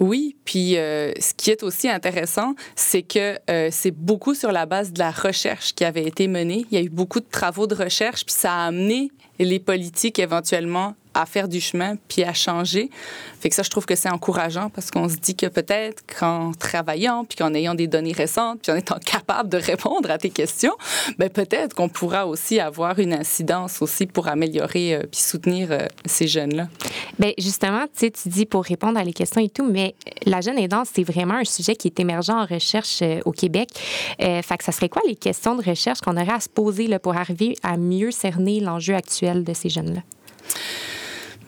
Oui, 0.01 0.37
puis 0.45 0.77
euh, 0.77 1.13
ce 1.21 1.35
qui 1.35 1.51
est 1.51 1.63
aussi 1.63 1.89
intéressant, 1.89 2.55
c'est 2.75 3.03
que 3.03 3.39
euh, 3.49 3.69
c'est 3.71 3.93
beaucoup 3.93 4.35
sur 4.35 4.51
la 4.51 4.67
base 4.67 4.93
de 4.93 4.99
la 4.99 5.11
recherche 5.11 5.75
qui 5.75 5.85
avait 5.85 6.05
été 6.05 6.27
menée. 6.27 6.67
Il 6.71 6.79
y 6.79 6.81
a 6.81 6.85
eu 6.85 6.89
beaucoup 6.89 7.21
de 7.21 7.29
travaux 7.31 7.67
de 7.67 7.75
recherche, 7.75 8.25
puis 8.25 8.35
ça 8.35 8.53
a 8.53 8.67
amené 8.67 9.11
les 9.39 9.61
politiques 9.61 10.19
éventuellement 10.19 10.95
à 11.15 11.27
faire 11.27 11.49
du 11.49 11.61
chemin 11.61 11.97
puis 12.09 12.25
à 12.25 12.35
changer. 12.35 12.91
Fait 13.41 13.49
que 13.49 13.55
ça, 13.55 13.63
je 13.63 13.71
trouve 13.71 13.87
que 13.87 13.95
c'est 13.95 14.11
encourageant 14.11 14.71
parce 14.71 14.91
qu'on 14.91 15.09
se 15.09 15.17
dit 15.17 15.37
que 15.37 15.47
peut-être 15.47 16.03
qu'en 16.19 16.53
travaillant 16.53 17.25
puis 17.25 17.37
qu'en 17.39 17.55
ayant 17.55 17.75
des 17.75 17.87
données 17.87 18.13
récentes 18.13 18.61
puis 18.63 18.73
en 18.73 18.77
étant 18.77 18.99
capable 19.05 19.49
de 19.49 19.59
répondre 19.59 20.11
à 20.11 20.19
tes 20.19 20.31
questions, 20.31 20.75
ben 21.19 21.31
peut-être 21.31 21.75
qu'on 21.75 21.89
pourra 21.89 22.27
aussi 22.27 22.61
avoir 22.61 22.99
une 22.99 23.15
incidence 23.15 23.81
aussi 23.83 24.07
pour 24.07 24.29
améliorer 24.29 24.95
euh, 24.95 25.03
puis 25.11 25.21
soutenir 25.21 25.69
euh, 25.71 25.87
ces 26.05 26.27
jeunes-là. 26.27 26.69
Bien, 27.19 27.33
justement, 27.39 27.85
tu 27.97 28.11
dis 28.27 28.47
pour 28.47 28.65
répondre 28.65 28.99
à 28.99 29.05
les 29.05 29.13
questions 29.13 29.41
et 29.41 29.49
tout, 29.49 29.67
mais 29.71 29.95
la 30.27 30.41
jeune 30.41 30.59
aidance, 30.59 30.89
c'est 30.95 31.05
vraiment 31.05 31.35
un 31.35 31.45
sujet 31.45 31.77
qui 31.77 31.89
est 31.89 32.01
émergent 32.01 32.31
en 32.31 32.47
recherche 32.47 33.01
euh, 33.03 33.21
au 33.25 33.33
Québec. 33.33 33.69
fait 34.19 34.57
que 34.57 34.65
ça 34.65 34.73
serait 34.73 34.89
quoi 34.89 35.03
les 35.07 35.17
questions 35.17 35.55
de 35.55 35.63
recherche 35.63 36.01
qu'on 36.01 36.17
aurait 36.17 36.33
à 36.33 36.41
se 36.41 36.49
poser 36.49 36.87
là, 36.87 36.99
pour 36.99 37.17
arriver 37.17 37.57
à 37.63 37.77
mieux 37.77 38.11
cerner 38.11 38.61
l'enjeu 38.61 38.95
actuel 38.95 39.45
de 39.45 39.53
ces 39.53 39.69
jeunes-là? 39.69 40.01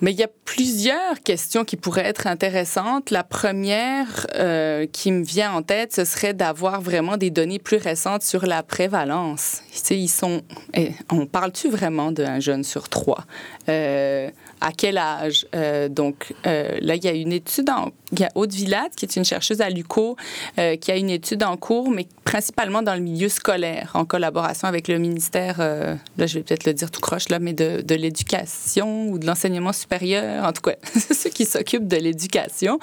Mais 0.01 0.13
il 0.13 0.19
y 0.19 0.23
a 0.23 0.29
plusieurs 0.45 1.21
questions 1.25 1.65
qui 1.65 1.77
pourraient 1.77 2.07
être 2.07 2.27
intéressantes. 2.27 3.11
La 3.11 3.25
première 3.25 4.27
euh, 4.35 4.87
qui 4.87 5.13
me 5.13 5.25
vient 5.25 5.53
en 5.53 5.63
tête, 5.63 5.95
ce 5.95 6.05
serait 6.05 6.35
d'avoir 6.35 6.81
vraiment 6.81 7.17
des 7.17 7.31
données 7.31 7.59
plus 7.59 7.79
récentes 7.79 8.23
sur 8.23 8.47
la 8.47 8.63
prévalence. 8.63 9.63
Tu 9.73 9.79
sais, 9.79 9.99
ils 9.99 10.09
sont, 10.09 10.43
eh, 10.75 10.93
on 11.11 11.27
parle-tu 11.27 11.69
vraiment 11.69 12.13
d'un 12.13 12.41
jeune 12.41 12.65
sur 12.65 12.89
trois? 12.89 13.25
Euh, 13.69 14.31
à 14.61 14.73
quel 14.73 14.99
âge? 14.99 15.47
Euh, 15.55 15.89
donc 15.89 16.35
euh, 16.47 16.77
là, 16.81 16.95
il 16.95 17.05
y 17.05 17.09
a 17.09 17.13
une 17.13 17.33
étude, 17.33 17.71
en, 17.71 17.91
il 18.13 18.21
y 18.21 18.25
a 18.25 18.31
Aude 18.35 18.53
Villade, 18.53 18.95
qui 18.97 19.05
est 19.05 19.17
une 19.17 19.25
chercheuse 19.25 19.61
à 19.61 19.71
l'UCO, 19.71 20.17
euh, 20.59 20.77
qui 20.77 20.91
a 20.91 20.97
une 20.97 21.11
étude 21.11 21.43
en 21.43 21.57
cours, 21.57 21.91
mais 21.91 22.07
principalement 22.25 22.83
dans 22.83 22.95
le 22.95 23.01
milieu 23.01 23.29
scolaire, 23.29 23.91
en 23.95 24.05
collaboration 24.05 24.69
avec 24.69 24.89
le 24.89 24.99
ministère, 24.99 25.59
là, 25.59 26.27
je 26.27 26.39
vais 26.39 26.43
peut-être 26.43 26.65
le 26.65 26.75
dire 26.75 26.91
tout 26.91 27.01
croche, 27.01 27.29
là, 27.29 27.39
mais 27.39 27.53
de, 27.53 27.83
de 27.83 27.95
l'éducation 27.95 29.09
ou 29.09 29.19
de 29.19 29.27
l'enseignement 29.27 29.73
supérieur, 29.73 30.45
en 30.45 30.53
tout 30.53 30.63
cas, 30.63 30.75
ceux 31.15 31.31
qui 31.31 31.45
s'occupent 31.45 31.89
de 31.89 31.97
l'éducation. 31.97 32.79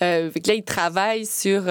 là, 0.00 0.30
ils 0.32 0.64
travaillent 0.64 1.26
sur, 1.26 1.64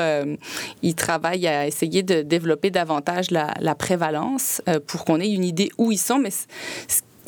ils 0.84 0.96
travaillent 0.96 1.48
à 1.48 1.66
essayer 1.66 2.04
de 2.04 2.22
développer 2.22 2.70
davantage 2.70 3.32
la, 3.32 3.76
prévalence 3.76 4.62
pour 4.88 5.04
qu'on 5.04 5.20
ait 5.20 5.30
une 5.30 5.44
idée 5.44 5.70
où 5.78 5.92
ils 5.92 5.98
sont, 5.98 6.18
mais 6.20 6.30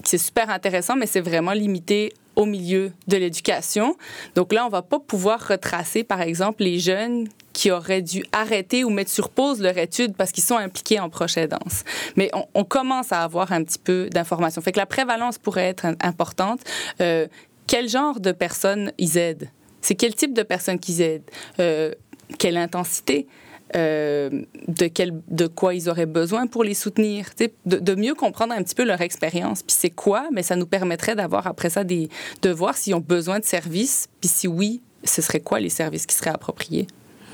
c'est 0.07 0.17
super 0.17 0.49
intéressant, 0.49 0.95
mais 0.95 1.05
c'est 1.05 1.21
vraiment 1.21 1.51
limité 1.51 2.13
au 2.37 2.45
milieu 2.45 2.93
de 3.07 3.17
l'éducation. 3.17 3.97
Donc 4.35 4.53
là, 4.53 4.65
on 4.65 4.69
va 4.69 4.81
pas 4.81 4.99
pouvoir 4.99 5.45
retracer, 5.47 6.03
par 6.03 6.21
exemple, 6.21 6.63
les 6.63 6.79
jeunes 6.79 7.27
qui 7.51 7.71
auraient 7.71 8.03
dû 8.03 8.23
arrêter 8.31 8.83
ou 8.83 8.89
mettre 8.89 9.09
sur 9.09 9.29
pause 9.29 9.59
leur 9.59 9.77
étude 9.77 10.15
parce 10.15 10.31
qu'ils 10.31 10.43
sont 10.43 10.55
impliqués 10.55 10.99
en 10.99 11.09
proche 11.09 11.37
aidance. 11.37 11.83
Mais 12.15 12.29
on, 12.53 12.63
commence 12.63 13.11
à 13.11 13.23
avoir 13.23 13.51
un 13.51 13.63
petit 13.63 13.79
peu 13.79 14.07
d'informations. 14.11 14.61
Fait 14.61 14.71
que 14.71 14.77
la 14.77 14.85
prévalence 14.85 15.39
pourrait 15.39 15.67
être 15.67 15.87
importante. 16.01 16.61
Euh, 17.01 17.27
quel 17.65 17.89
genre 17.89 18.19
de 18.19 18.31
personnes 18.31 18.91
ils 18.99 19.17
aident? 19.17 19.49
C'est 19.81 19.95
quel 19.95 20.13
type 20.13 20.33
de 20.33 20.43
personnes 20.43 20.79
qu'ils 20.79 21.01
aident? 21.01 21.29
Euh, 21.59 21.91
quelle 22.37 22.57
intensité? 22.57 23.27
Euh, 23.75 24.29
de, 24.69 24.87
quel, 24.87 25.21
de 25.27 25.45
quoi 25.45 25.73
ils 25.73 25.89
auraient 25.89 26.05
besoin 26.05 26.47
pour 26.47 26.63
les 26.63 26.73
soutenir, 26.73 27.25
de, 27.65 27.77
de, 27.79 27.95
mieux 27.95 28.13
comprendre 28.13 28.53
un 28.53 28.63
petit 28.63 28.75
peu 28.75 28.85
leur 28.85 29.01
expérience. 29.01 29.61
Puis 29.61 29.75
c'est 29.77 29.89
quoi, 29.89 30.29
mais 30.31 30.41
ça 30.41 30.55
nous 30.55 30.65
permettrait 30.65 31.15
d'avoir 31.15 31.47
après 31.47 31.69
ça 31.69 31.83
des, 31.83 32.07
de 32.41 32.49
voir 32.49 32.77
s'ils 32.77 32.95
ont 32.95 33.01
besoin 33.01 33.39
de 33.39 33.45
services, 33.45 34.07
puis 34.21 34.29
si 34.29 34.47
oui, 34.47 34.81
ce 35.03 35.21
serait 35.21 35.41
quoi 35.41 35.59
les 35.59 35.69
services 35.69 36.05
qui 36.05 36.15
seraient 36.15 36.29
appropriés. 36.29 36.87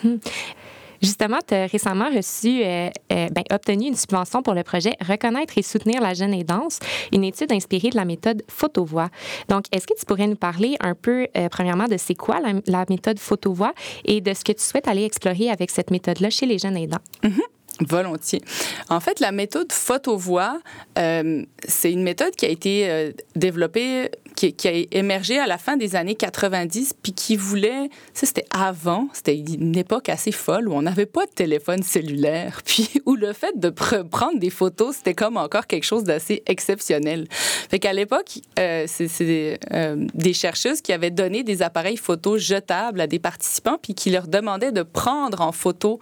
Hum. 0.04 0.20
Justement, 1.04 1.40
tu 1.46 1.54
as 1.54 1.66
récemment 1.68 2.10
reçu, 2.10 2.64
euh, 2.64 2.90
euh, 3.12 3.28
ben, 3.30 3.44
obtenu 3.52 3.88
une 3.88 3.96
subvention 3.96 4.42
pour 4.42 4.54
le 4.54 4.64
projet 4.64 4.94
Reconnaître 5.06 5.58
et 5.58 5.62
soutenir 5.62 6.02
la 6.02 6.14
jeune 6.14 6.34
aidance, 6.34 6.80
une 7.12 7.26
étude 7.26 7.52
inspirée 7.52 7.90
de 7.90 7.98
la 7.98 8.06
méthode 8.06 8.42
Photovoix. 8.48 9.10
Donc, 9.50 9.66
est-ce 9.74 9.86
que 9.86 9.94
tu 10.00 10.06
pourrais 10.06 10.28
nous 10.28 10.38
parler 10.38 10.78
un 10.80 10.96
peu, 10.96 11.28
euh, 11.36 11.50
premièrement, 11.50 11.88
de 11.88 11.98
c'est 11.98 12.16
quoi 12.16 12.40
la, 12.40 12.86
méthode 12.90 13.20
Photovoix 13.20 13.74
et 14.06 14.22
de 14.22 14.34
ce 14.34 14.46
que 14.46 14.54
tu 14.54 14.64
souhaites 14.64 14.88
aller 14.88 15.04
explorer 15.04 15.50
avec 15.50 15.72
cette 15.72 15.92
méthode-là 15.92 16.30
chez 16.30 16.46
les 16.46 16.58
jeunes 16.58 16.78
aidants? 16.78 17.04
Mm-hmm. 17.24 17.42
Volontiers. 17.90 18.42
En 18.90 19.00
fait, 19.00 19.20
la 19.20 19.32
méthode 19.32 19.72
photovoix, 19.72 20.60
euh, 20.98 21.44
c'est 21.68 21.92
une 21.92 22.04
méthode 22.04 22.36
qui 22.36 22.46
a 22.46 22.50
été 22.50 22.90
euh, 22.90 23.12
développée, 23.36 24.10
qui, 24.36 24.68
a 24.68 24.72
émergé 24.92 25.40
à 25.40 25.48
la 25.48 25.58
fin 25.58 25.78
des 25.78 25.96
années 25.96 26.16
90, 26.16 26.96
puis 27.02 27.14
qui 27.14 27.36
voulait, 27.36 27.90
ça 28.14 28.26
c'était 28.26 28.46
avant, 28.50 29.08
c'était 29.14 29.38
une 29.38 29.78
époque 29.78 30.10
assez 30.10 30.32
folle 30.32 30.68
où 30.68 30.74
on 30.74 30.82
n'avait 30.82 31.06
pas 31.06 31.26
de 31.26 31.32
téléphone 31.32 31.84
cellulaire, 31.84 32.62
puis 32.66 32.90
où 33.06 33.16
le 33.16 33.34
fait 33.34 33.58
de 33.58 33.70
prendre 33.70 34.40
des 34.40 34.50
photos, 34.50 34.98
c'était 34.98 35.14
comme 35.14 35.38
encore 35.38 35.68
quelque 35.68 35.86
chose 35.86 36.04
d'assez 36.04 36.44
exceptionnel. 36.48 37.28
Fait 37.30 37.80
qu'à 37.80 37.94
l'époque, 37.94 38.40
euh, 38.60 38.86
c'est 38.88 39.08
des, 39.20 39.58
euh, 39.74 39.96
des 40.14 40.34
chercheuses 40.34 40.82
qui 40.82 40.94
avaient 40.94 41.12
donné 41.12 41.44
des 41.44 41.62
appareils 41.62 41.98
photos 41.98 42.42
jetables 42.42 43.02
à 43.02 43.08
des 43.08 43.20
participants, 43.20 43.78
puis 43.82 43.94
qui 43.94 44.10
leur 44.10 44.28
demandaient 44.28 44.72
de 44.72 44.84
prendre 44.84 45.42
en 45.42 45.52
photo 45.52 46.00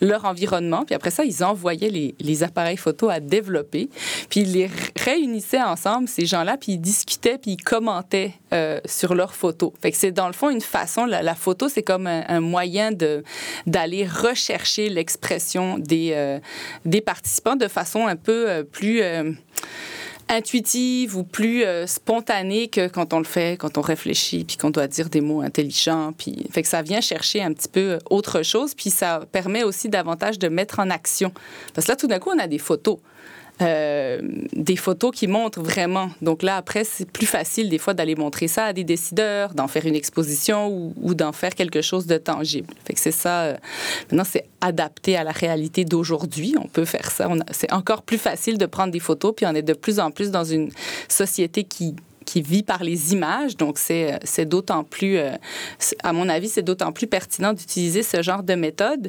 leur 0.00 0.24
environnement. 0.24 0.84
Puis 0.84 0.94
après 0.94 1.10
ça, 1.10 1.24
ils 1.24 1.42
envoyaient 1.44 1.90
les, 1.90 2.14
les, 2.20 2.42
appareils 2.42 2.76
photo 2.76 3.08
à 3.08 3.20
développer. 3.20 3.88
Puis 4.28 4.40
ils 4.40 4.52
les 4.52 4.70
réunissaient 4.98 5.62
ensemble, 5.62 6.08
ces 6.08 6.26
gens-là, 6.26 6.56
puis 6.56 6.72
ils 6.72 6.78
discutaient, 6.78 7.38
puis 7.38 7.52
ils 7.52 7.62
commentaient 7.62 8.34
euh, 8.52 8.80
sur 8.84 9.14
leurs 9.14 9.34
photos. 9.34 9.72
Fait 9.80 9.90
que 9.90 9.96
c'est 9.96 10.12
dans 10.12 10.26
le 10.26 10.32
fond 10.32 10.50
une 10.50 10.60
façon, 10.60 11.06
la, 11.06 11.34
photo, 11.34 11.68
c'est 11.68 11.82
comme 11.82 12.06
un, 12.06 12.40
moyen 12.40 12.92
de, 12.92 13.22
d'aller 13.66 14.06
rechercher 14.06 14.88
l'expression 14.88 15.78
des, 15.78 16.12
euh, 16.14 16.38
des 16.84 17.00
participants 17.00 17.56
de 17.56 17.68
façon 17.68 18.06
un 18.06 18.16
peu 18.16 18.48
euh, 18.48 18.62
plus 18.62 19.02
intuitive 20.28 21.16
ou 21.16 21.22
plus 21.22 21.64
euh, 21.64 21.86
spontanée 21.86 22.68
que 22.68 22.88
quand 22.88 23.12
on 23.12 23.18
le 23.18 23.24
fait, 23.24 23.56
quand 23.56 23.78
on 23.78 23.80
réfléchit, 23.80 24.44
puis 24.44 24.56
qu'on 24.56 24.70
doit 24.70 24.88
dire 24.88 25.08
des 25.08 25.20
mots 25.20 25.40
intelligents. 25.40 26.12
Puis, 26.16 26.46
fait 26.50 26.62
que 26.62 26.68
ça 26.68 26.82
vient 26.82 27.00
chercher 27.00 27.42
un 27.42 27.52
petit 27.52 27.68
peu 27.68 27.98
autre 28.10 28.42
chose, 28.42 28.74
puis 28.74 28.90
ça 28.90 29.20
permet 29.30 29.62
aussi 29.62 29.88
davantage 29.88 30.38
de 30.38 30.48
mettre 30.48 30.80
en 30.80 30.90
action. 30.90 31.32
Parce 31.74 31.86
que 31.86 31.92
là, 31.92 31.96
tout 31.96 32.06
d'un 32.06 32.18
coup, 32.18 32.30
on 32.34 32.38
a 32.38 32.48
des 32.48 32.58
photos. 32.58 32.98
Euh, 33.62 34.20
des 34.52 34.76
photos 34.76 35.12
qui 35.14 35.26
montrent 35.26 35.62
vraiment. 35.62 36.10
Donc 36.20 36.42
là, 36.42 36.58
après, 36.58 36.84
c'est 36.84 37.10
plus 37.10 37.24
facile 37.24 37.70
des 37.70 37.78
fois 37.78 37.94
d'aller 37.94 38.14
montrer 38.14 38.48
ça 38.48 38.66
à 38.66 38.72
des 38.74 38.84
décideurs, 38.84 39.54
d'en 39.54 39.66
faire 39.66 39.86
une 39.86 39.94
exposition 39.94 40.92
ou, 41.00 41.14
d'en 41.14 41.32
faire 41.32 41.54
quelque 41.54 41.80
chose 41.80 42.06
de 42.06 42.18
tangible. 42.18 42.68
Fait 42.84 42.92
que 42.92 43.00
c'est 43.00 43.12
ça. 43.12 43.44
Euh, 43.44 43.56
maintenant, 44.10 44.24
c'est 44.30 44.44
adapté 44.60 45.16
à 45.16 45.24
la 45.24 45.32
réalité 45.32 45.86
d'aujourd'hui. 45.86 46.54
On 46.62 46.68
peut 46.68 46.84
faire 46.84 47.10
ça. 47.10 47.30
C'est 47.50 47.72
encore 47.72 48.02
plus 48.02 48.18
facile 48.18 48.58
de 48.58 48.66
prendre 48.66 48.92
des 48.92 49.00
photos, 49.00 49.32
puis 49.34 49.46
on 49.46 49.54
est 49.54 49.62
de 49.62 49.74
plus 49.74 50.00
en 50.00 50.10
plus 50.10 50.30
dans 50.30 50.44
une 50.44 50.70
société 51.08 51.64
qui 51.64 51.94
qui 52.26 52.42
vit 52.42 52.62
par 52.62 52.84
les 52.84 53.14
images. 53.14 53.56
Donc, 53.56 53.78
c'est, 53.78 54.44
d'autant 54.44 54.84
plus, 54.84 55.16
euh, 55.16 55.30
à 56.02 56.12
mon 56.12 56.28
avis, 56.28 56.48
c'est 56.48 56.62
d'autant 56.62 56.92
plus 56.92 57.06
pertinent 57.06 57.54
d'utiliser 57.54 58.02
ce 58.02 58.20
genre 58.20 58.42
de 58.42 58.54
méthode. 58.54 59.08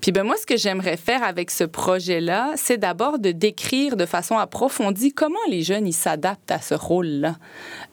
Puis, 0.00 0.12
ben 0.12 0.22
moi, 0.22 0.36
ce 0.40 0.46
que 0.46 0.56
j'aimerais 0.56 0.96
faire 0.96 1.22
avec 1.22 1.50
ce 1.50 1.64
projet-là, 1.64 2.52
c'est 2.56 2.78
d'abord 2.78 3.18
de 3.18 3.32
décrire 3.32 3.96
de 3.96 4.06
façon 4.06 4.38
approfondie 4.38 5.12
comment 5.12 5.34
les 5.50 5.62
jeunes, 5.62 5.90
s'adaptent 5.92 6.50
à 6.50 6.60
ce 6.60 6.74
rôle-là. 6.74 7.36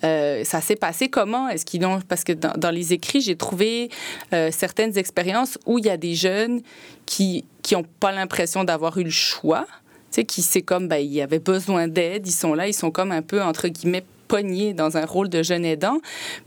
Euh, 0.06 0.44
ça 0.46 0.62
s'est 0.62 0.78
passé 0.78 1.10
comment? 1.10 1.50
Est-ce 1.50 1.66
qu'ils 1.66 1.86
ont... 1.86 2.00
Parce 2.08 2.24
que 2.24 2.32
dans, 2.32 2.72
les 2.72 2.94
écrits, 2.94 3.20
j'ai 3.20 3.36
trouvé 3.36 3.90
euh, 4.32 4.50
certaines 4.52 4.98
expériences 4.98 5.58
où 5.66 5.80
il 5.80 5.86
y 5.86 5.90
a 5.90 5.98
des 5.98 6.14
jeunes 6.14 6.62
qui 7.06 7.44
qui 7.62 7.76
n'ont 7.76 7.86
pas 8.00 8.12
l'impression 8.12 8.64
d'avoir 8.64 8.98
eu 8.98 9.04
le 9.04 9.10
choix. 9.10 9.68
Tu 10.12 10.16
sais, 10.22 10.24
qui 10.24 10.42
c'est 10.42 10.64
comme, 10.64 10.88
ben, 10.88 10.98
ils 10.98 11.22
avaient 11.22 11.38
besoin 11.38 11.88
d'aide, 11.88 12.28
ils 12.28 12.32
sont 12.32 12.56
là, 12.56 12.68
ils 12.68 12.74
sont 12.74 12.90
comme 12.90 13.12
un 13.12 13.22
peu, 13.22 13.44
entre 13.44 13.68
guillemets, 13.68 14.04
pogné 14.30 14.74
dans 14.74 14.96
un 14.96 15.06
rôle 15.06 15.28
de 15.28 15.44
jeune 15.44 15.66
aidant. 15.66 15.98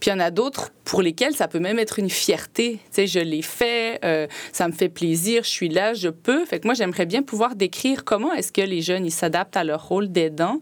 Puis 0.00 0.08
il 0.08 0.14
y 0.14 0.16
en 0.16 0.20
a 0.20 0.30
d'autres 0.30 0.70
pour 0.84 1.02
lesquels 1.02 1.34
ça 1.34 1.48
peut 1.48 1.58
même 1.58 1.78
être 1.78 1.98
une 1.98 2.08
fierté. 2.08 2.74
Tu 2.74 2.80
sais, 2.92 3.06
je 3.06 3.18
l'ai 3.18 3.42
fait, 3.42 3.98
euh, 4.04 4.26
ça 4.52 4.68
me 4.68 4.72
fait 4.72 4.88
plaisir, 4.88 5.42
je 5.42 5.50
suis 5.50 5.68
là, 5.68 5.92
je 5.92 6.08
peux. 6.08 6.44
Fait 6.46 6.60
que 6.60 6.66
moi, 6.66 6.74
j'aimerais 6.74 7.06
bien 7.06 7.22
pouvoir 7.22 7.56
décrire 7.56 8.04
comment 8.04 8.32
est-ce 8.32 8.52
que 8.52 8.62
les 8.62 8.80
jeunes, 8.80 9.04
ils 9.04 9.12
s'adaptent 9.12 9.56
à 9.56 9.64
leur 9.64 9.86
rôle 9.86 10.08
d'aidant. 10.10 10.60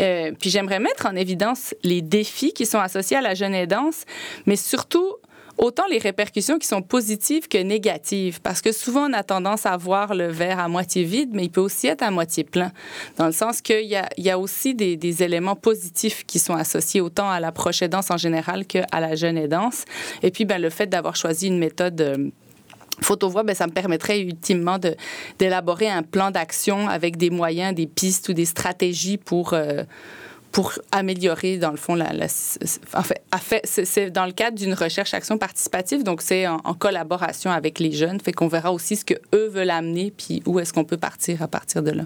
Euh, 0.00 0.32
puis 0.38 0.50
j'aimerais 0.50 0.80
mettre 0.80 1.06
en 1.06 1.16
évidence 1.16 1.74
les 1.82 2.02
défis 2.02 2.52
qui 2.52 2.66
sont 2.66 2.78
associés 2.78 3.16
à 3.16 3.22
la 3.22 3.34
jeune 3.34 3.54
aidance, 3.54 4.04
mais 4.46 4.56
surtout 4.56 5.16
autant 5.58 5.84
les 5.90 5.98
répercussions 5.98 6.58
qui 6.58 6.66
sont 6.66 6.82
positives 6.82 7.48
que 7.48 7.58
négatives, 7.58 8.40
parce 8.40 8.62
que 8.62 8.72
souvent 8.72 9.10
on 9.10 9.12
a 9.12 9.22
tendance 9.22 9.66
à 9.66 9.76
voir 9.76 10.14
le 10.14 10.28
verre 10.28 10.60
à 10.60 10.68
moitié 10.68 11.04
vide, 11.04 11.30
mais 11.32 11.44
il 11.44 11.50
peut 11.50 11.60
aussi 11.60 11.88
être 11.88 12.02
à 12.02 12.10
moitié 12.10 12.44
plein, 12.44 12.72
dans 13.16 13.26
le 13.26 13.32
sens 13.32 13.60
qu'il 13.60 13.84
y 13.84 14.30
a, 14.30 14.38
aussi 14.38 14.74
des, 14.74 15.22
éléments 15.22 15.56
positifs 15.56 16.24
qui 16.24 16.38
sont 16.38 16.54
associés 16.54 17.00
autant 17.00 17.28
à 17.28 17.40
la 17.40 17.50
proche 17.50 17.82
aidance 17.82 18.10
en 18.10 18.16
général 18.16 18.66
qu'à 18.66 18.86
la 18.92 19.16
jeune 19.16 19.36
aidance. 19.36 19.84
Et 20.22 20.30
puis, 20.30 20.44
ben, 20.44 20.60
le 20.60 20.70
fait 20.70 20.86
d'avoir 20.86 21.16
choisi 21.16 21.48
une 21.48 21.58
méthode 21.58 22.00
euh, 22.00 22.30
Photovoix, 23.00 23.42
ben, 23.42 23.54
ça 23.54 23.66
me 23.66 23.72
permettrait 23.72 24.20
ultimement 24.20 24.78
d'élaborer 25.38 25.88
un 25.88 26.02
plan 26.02 26.30
d'action 26.30 26.88
avec 26.88 27.16
des 27.16 27.30
moyens, 27.30 27.74
des 27.74 27.86
pistes 27.86 28.28
ou 28.28 28.32
des 28.32 28.44
stratégies 28.44 29.16
pour, 29.16 29.54
euh, 29.54 29.82
pour 30.52 30.72
améliorer, 30.92 31.58
dans 31.58 31.70
le 31.70 31.76
fond, 31.76 31.94
la, 31.94 32.10
en 32.12 33.02
fait, 33.38 33.62
c'est 33.64 34.10
dans 34.10 34.26
le 34.26 34.32
cadre 34.32 34.56
d'une 34.56 34.74
recherche-action 34.74 35.38
participative, 35.38 36.02
donc 36.02 36.22
c'est 36.22 36.46
en, 36.46 36.58
collaboration 36.74 37.50
avec 37.50 37.78
les 37.78 37.92
jeunes, 37.92 38.20
fait 38.20 38.32
qu'on 38.32 38.48
verra 38.48 38.72
aussi 38.72 38.96
ce 38.96 39.04
que 39.04 39.14
eux 39.34 39.48
veulent 39.48 39.70
amener, 39.70 40.12
puis 40.16 40.42
où 40.46 40.58
est-ce 40.58 40.72
qu'on 40.72 40.84
peut 40.84 40.96
partir 40.96 41.42
à 41.42 41.48
partir 41.48 41.82
de 41.82 41.90
là. 41.90 42.04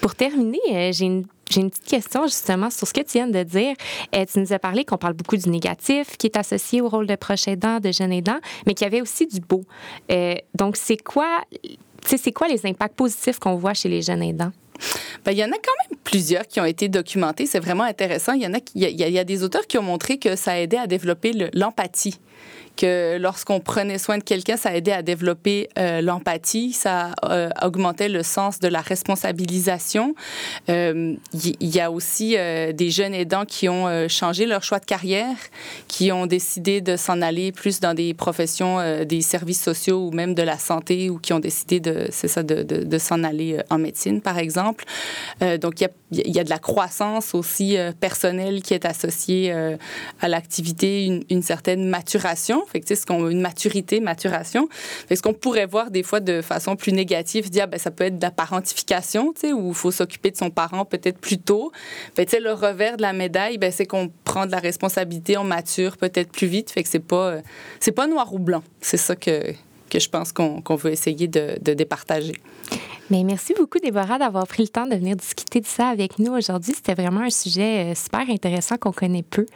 Pour 0.00 0.14
terminer, 0.14 0.58
euh, 0.70 0.92
j'ai 0.92 1.06
une 1.06 1.26
j'ai 1.50 1.62
une 1.62 1.70
petite 1.70 1.86
question 1.86 2.24
justement 2.24 2.68
sur 2.68 2.86
ce 2.86 2.92
que 2.92 3.00
tu 3.00 3.12
viens 3.14 3.26
de 3.26 3.42
dire. 3.42 3.74
Euh, 4.14 4.24
tu 4.30 4.38
nous 4.38 4.52
as 4.52 4.58
parlé 4.58 4.84
qu'on 4.84 4.98
parle 4.98 5.14
beaucoup 5.14 5.38
du 5.38 5.48
négatif 5.48 6.16
qui 6.18 6.26
est 6.26 6.36
associé 6.36 6.82
au 6.82 6.88
rôle 6.90 7.06
de 7.06 7.16
proche 7.16 7.48
aidant, 7.48 7.80
de 7.80 7.90
jeune 7.90 8.12
aidant, 8.12 8.38
mais 8.66 8.74
qu'il 8.74 8.84
y 8.84 8.88
avait 8.88 9.00
aussi 9.00 9.26
du 9.26 9.40
beau. 9.40 9.64
Euh, 10.10 10.34
donc, 10.54 10.76
c'est 10.76 10.98
quoi, 10.98 11.40
c'est 12.04 12.32
quoi 12.32 12.48
les 12.48 12.66
impacts 12.66 12.96
positifs 12.96 13.38
qu'on 13.38 13.56
voit 13.56 13.72
chez 13.72 13.88
les 13.88 14.02
jeunes 14.02 14.22
aidants? 14.22 14.52
Bien, 15.24 15.32
il 15.32 15.38
y 15.38 15.44
en 15.44 15.48
a 15.48 15.56
quand 15.56 15.90
même 15.90 15.98
plusieurs 16.04 16.46
qui 16.46 16.60
ont 16.60 16.64
été 16.64 16.88
documentés. 16.88 17.46
C'est 17.46 17.60
vraiment 17.60 17.84
intéressant. 17.84 18.32
Il 18.32 18.42
y 18.42 18.46
en 18.46 18.54
a, 18.54 18.58
a, 18.58 18.60
il 18.74 19.10
y 19.10 19.18
a 19.18 19.24
des 19.24 19.42
auteurs 19.42 19.66
qui 19.66 19.78
ont 19.78 19.82
montré 19.82 20.18
que 20.18 20.36
ça 20.36 20.58
aidait 20.60 20.78
à 20.78 20.86
développer 20.86 21.32
l'empathie 21.52 22.18
que 22.78 23.18
lorsqu'on 23.18 23.60
prenait 23.60 23.98
soin 23.98 24.18
de 24.18 24.22
quelqu'un, 24.22 24.56
ça 24.56 24.74
aidait 24.74 24.92
à 24.92 25.02
développer 25.02 25.68
euh, 25.78 26.00
l'empathie, 26.00 26.72
ça 26.72 27.10
euh, 27.24 27.50
augmentait 27.60 28.08
le 28.08 28.22
sens 28.22 28.60
de 28.60 28.68
la 28.68 28.80
responsabilisation. 28.80 30.14
Il 30.68 30.74
euh, 30.74 31.16
y, 31.32 31.80
a 31.80 31.90
aussi 31.90 32.36
des 32.36 32.90
jeunes 32.90 33.14
aidants 33.14 33.44
qui 33.44 33.68
ont 33.68 34.08
changé 34.08 34.46
leur 34.46 34.62
choix 34.62 34.78
de 34.78 34.84
carrière, 34.84 35.36
qui 35.88 36.12
ont 36.12 36.26
décidé 36.26 36.80
de 36.80 36.96
s'en 36.96 37.20
aller 37.20 37.50
plus 37.50 37.80
dans 37.80 37.94
des 37.94 38.14
professions 38.14 38.78
des 39.04 39.22
services 39.22 39.62
sociaux 39.62 40.06
ou 40.06 40.12
même 40.12 40.34
de 40.34 40.42
la 40.42 40.58
santé 40.58 41.10
ou 41.10 41.18
qui 41.18 41.32
ont 41.32 41.40
décidé 41.40 41.80
de, 41.80 42.06
c'est 42.10 42.28
ça, 42.28 42.42
de, 42.42 42.62
de, 42.62 42.98
s'en 42.98 43.24
aller 43.24 43.60
en 43.70 43.78
médecine, 43.78 44.20
par 44.20 44.38
exemple. 44.38 44.84
donc, 45.60 45.80
il 45.80 45.88
y 46.18 46.20
a, 46.22 46.28
y 46.28 46.38
a, 46.38 46.44
de 46.44 46.50
la 46.50 46.58
croissance 46.58 47.34
aussi 47.34 47.76
personnelle 47.98 48.62
qui 48.62 48.74
est 48.74 48.84
associée 48.84 49.52
à 50.20 50.28
l'activité, 50.28 51.06
une, 51.06 51.24
une 51.30 51.42
certaine 51.42 51.88
maturation. 51.88 52.27
Fait 52.66 52.80
que, 52.80 52.94
ce 52.94 53.06
qu'on, 53.06 53.28
une 53.28 53.40
maturité, 53.40 54.00
maturation. 54.00 54.68
Fait 55.08 55.16
ce 55.16 55.22
qu'on 55.22 55.34
pourrait 55.34 55.66
voir 55.66 55.90
des 55.90 56.02
fois 56.02 56.20
de 56.20 56.42
façon 56.42 56.76
plus 56.76 56.92
négative, 56.92 57.50
dire, 57.50 57.68
ben, 57.68 57.78
ça 57.78 57.90
peut 57.90 58.04
être 58.04 58.18
de 58.18 58.22
la 58.22 58.30
parentification, 58.30 59.32
où 59.52 59.68
il 59.68 59.74
faut 59.74 59.90
s'occuper 59.90 60.30
de 60.30 60.36
son 60.36 60.50
parent 60.50 60.84
peut-être 60.84 61.18
plus 61.18 61.38
tôt. 61.38 61.72
Le 62.16 62.52
revers 62.52 62.96
de 62.96 63.02
la 63.02 63.12
médaille, 63.12 63.58
ben, 63.58 63.72
c'est 63.72 63.86
qu'on 63.86 64.10
prend 64.24 64.46
de 64.46 64.52
la 64.52 64.58
responsabilité, 64.58 65.36
on 65.36 65.44
mature 65.44 65.96
peut-être 65.96 66.30
plus 66.30 66.46
vite. 66.46 66.70
Fait 66.70 66.82
que 66.82 66.88
c'est 66.88 66.98
pas, 66.98 67.30
euh, 67.30 67.92
pas 67.94 68.06
noir 68.06 68.32
ou 68.32 68.38
blanc. 68.38 68.62
C'est 68.80 68.96
ça 68.96 69.16
que, 69.16 69.54
que 69.88 69.98
je 69.98 70.08
pense 70.08 70.32
qu'on, 70.32 70.62
veut 70.76 70.92
essayer 70.92 71.28
de, 71.28 71.58
de 71.60 71.74
départager. 71.74 72.34
Mais 73.10 73.24
merci 73.24 73.54
beaucoup, 73.54 73.78
Déborah, 73.78 74.18
d'avoir 74.18 74.46
pris 74.46 74.62
le 74.62 74.68
temps 74.68 74.86
de 74.86 74.94
venir 74.94 75.16
discuter 75.16 75.60
de 75.60 75.66
ça 75.66 75.88
avec 75.88 76.18
nous 76.18 76.32
aujourd'hui. 76.32 76.74
C'était 76.74 76.94
vraiment 76.94 77.20
un 77.20 77.30
sujet 77.30 77.92
euh, 77.92 77.94
super 77.94 78.28
intéressant 78.28 78.76
qu'on 78.76 78.92
connaît 78.92 79.22
peu. 79.22 79.46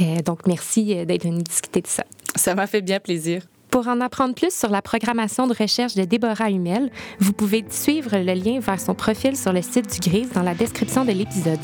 Euh, 0.00 0.16
donc, 0.20 0.46
merci 0.46 0.94
euh, 0.94 1.04
d'être 1.06 1.24
venu 1.24 1.42
discuter 1.42 1.80
de 1.80 1.86
ça. 1.86 2.04
Ça 2.36 2.54
m'a 2.54 2.66
fait 2.66 2.82
bien 2.82 3.00
plaisir. 3.00 3.42
Pour 3.70 3.88
en 3.88 4.00
apprendre 4.00 4.34
plus 4.34 4.54
sur 4.54 4.68
la 4.68 4.82
programmation 4.82 5.46
de 5.46 5.54
recherche 5.54 5.94
de 5.94 6.04
Déborah 6.04 6.50
Hummel, 6.50 6.90
vous 7.20 7.32
pouvez 7.32 7.64
suivre 7.70 8.16
le 8.18 8.34
lien 8.34 8.60
vers 8.60 8.80
son 8.80 8.94
profil 8.94 9.36
sur 9.36 9.52
le 9.52 9.62
site 9.62 9.90
du 9.90 9.98
GRIS 10.10 10.28
dans 10.34 10.42
la 10.42 10.54
description 10.54 11.04
de 11.04 11.12
l'épisode. 11.12 11.58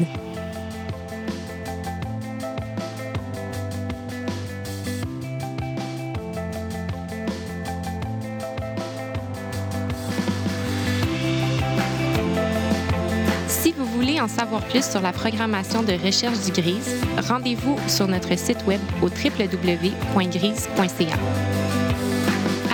En 14.20 14.28
savoir 14.28 14.62
plus 14.66 14.84
sur 14.84 15.00
la 15.00 15.12
programmation 15.12 15.82
de 15.82 15.92
recherche 15.92 16.38
du 16.40 16.52
GRIS, 16.52 17.00
rendez-vous 17.28 17.76
sur 17.88 18.06
notre 18.06 18.36
site 18.36 18.64
web 18.66 18.80
au 19.02 19.06
www.grise.ca. 19.06 19.94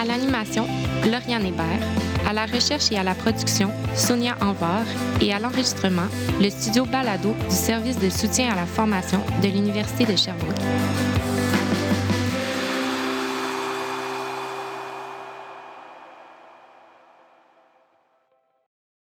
À 0.00 0.04
l'animation, 0.04 0.66
Lauriane 1.11 1.46
Hébert. 1.46 1.80
À 2.28 2.32
la 2.32 2.46
recherche 2.46 2.90
et 2.90 2.98
à 2.98 3.04
la 3.04 3.14
production, 3.14 3.70
Sonia 3.94 4.37
Anvar. 4.40 4.82
Et 5.20 5.32
à 5.32 5.38
l'enregistrement, 5.38 6.09
le 6.40 6.50
studio 6.50 6.85
Balado 6.85 7.35
du 7.48 7.54
service 7.54 7.98
de 7.98 8.11
soutien 8.11 8.50
à 8.52 8.56
la 8.56 8.66
formation 8.66 9.20
de 9.42 9.48
l'Université 9.48 10.04
de 10.04 10.16
Sherbrooke. 10.16 10.56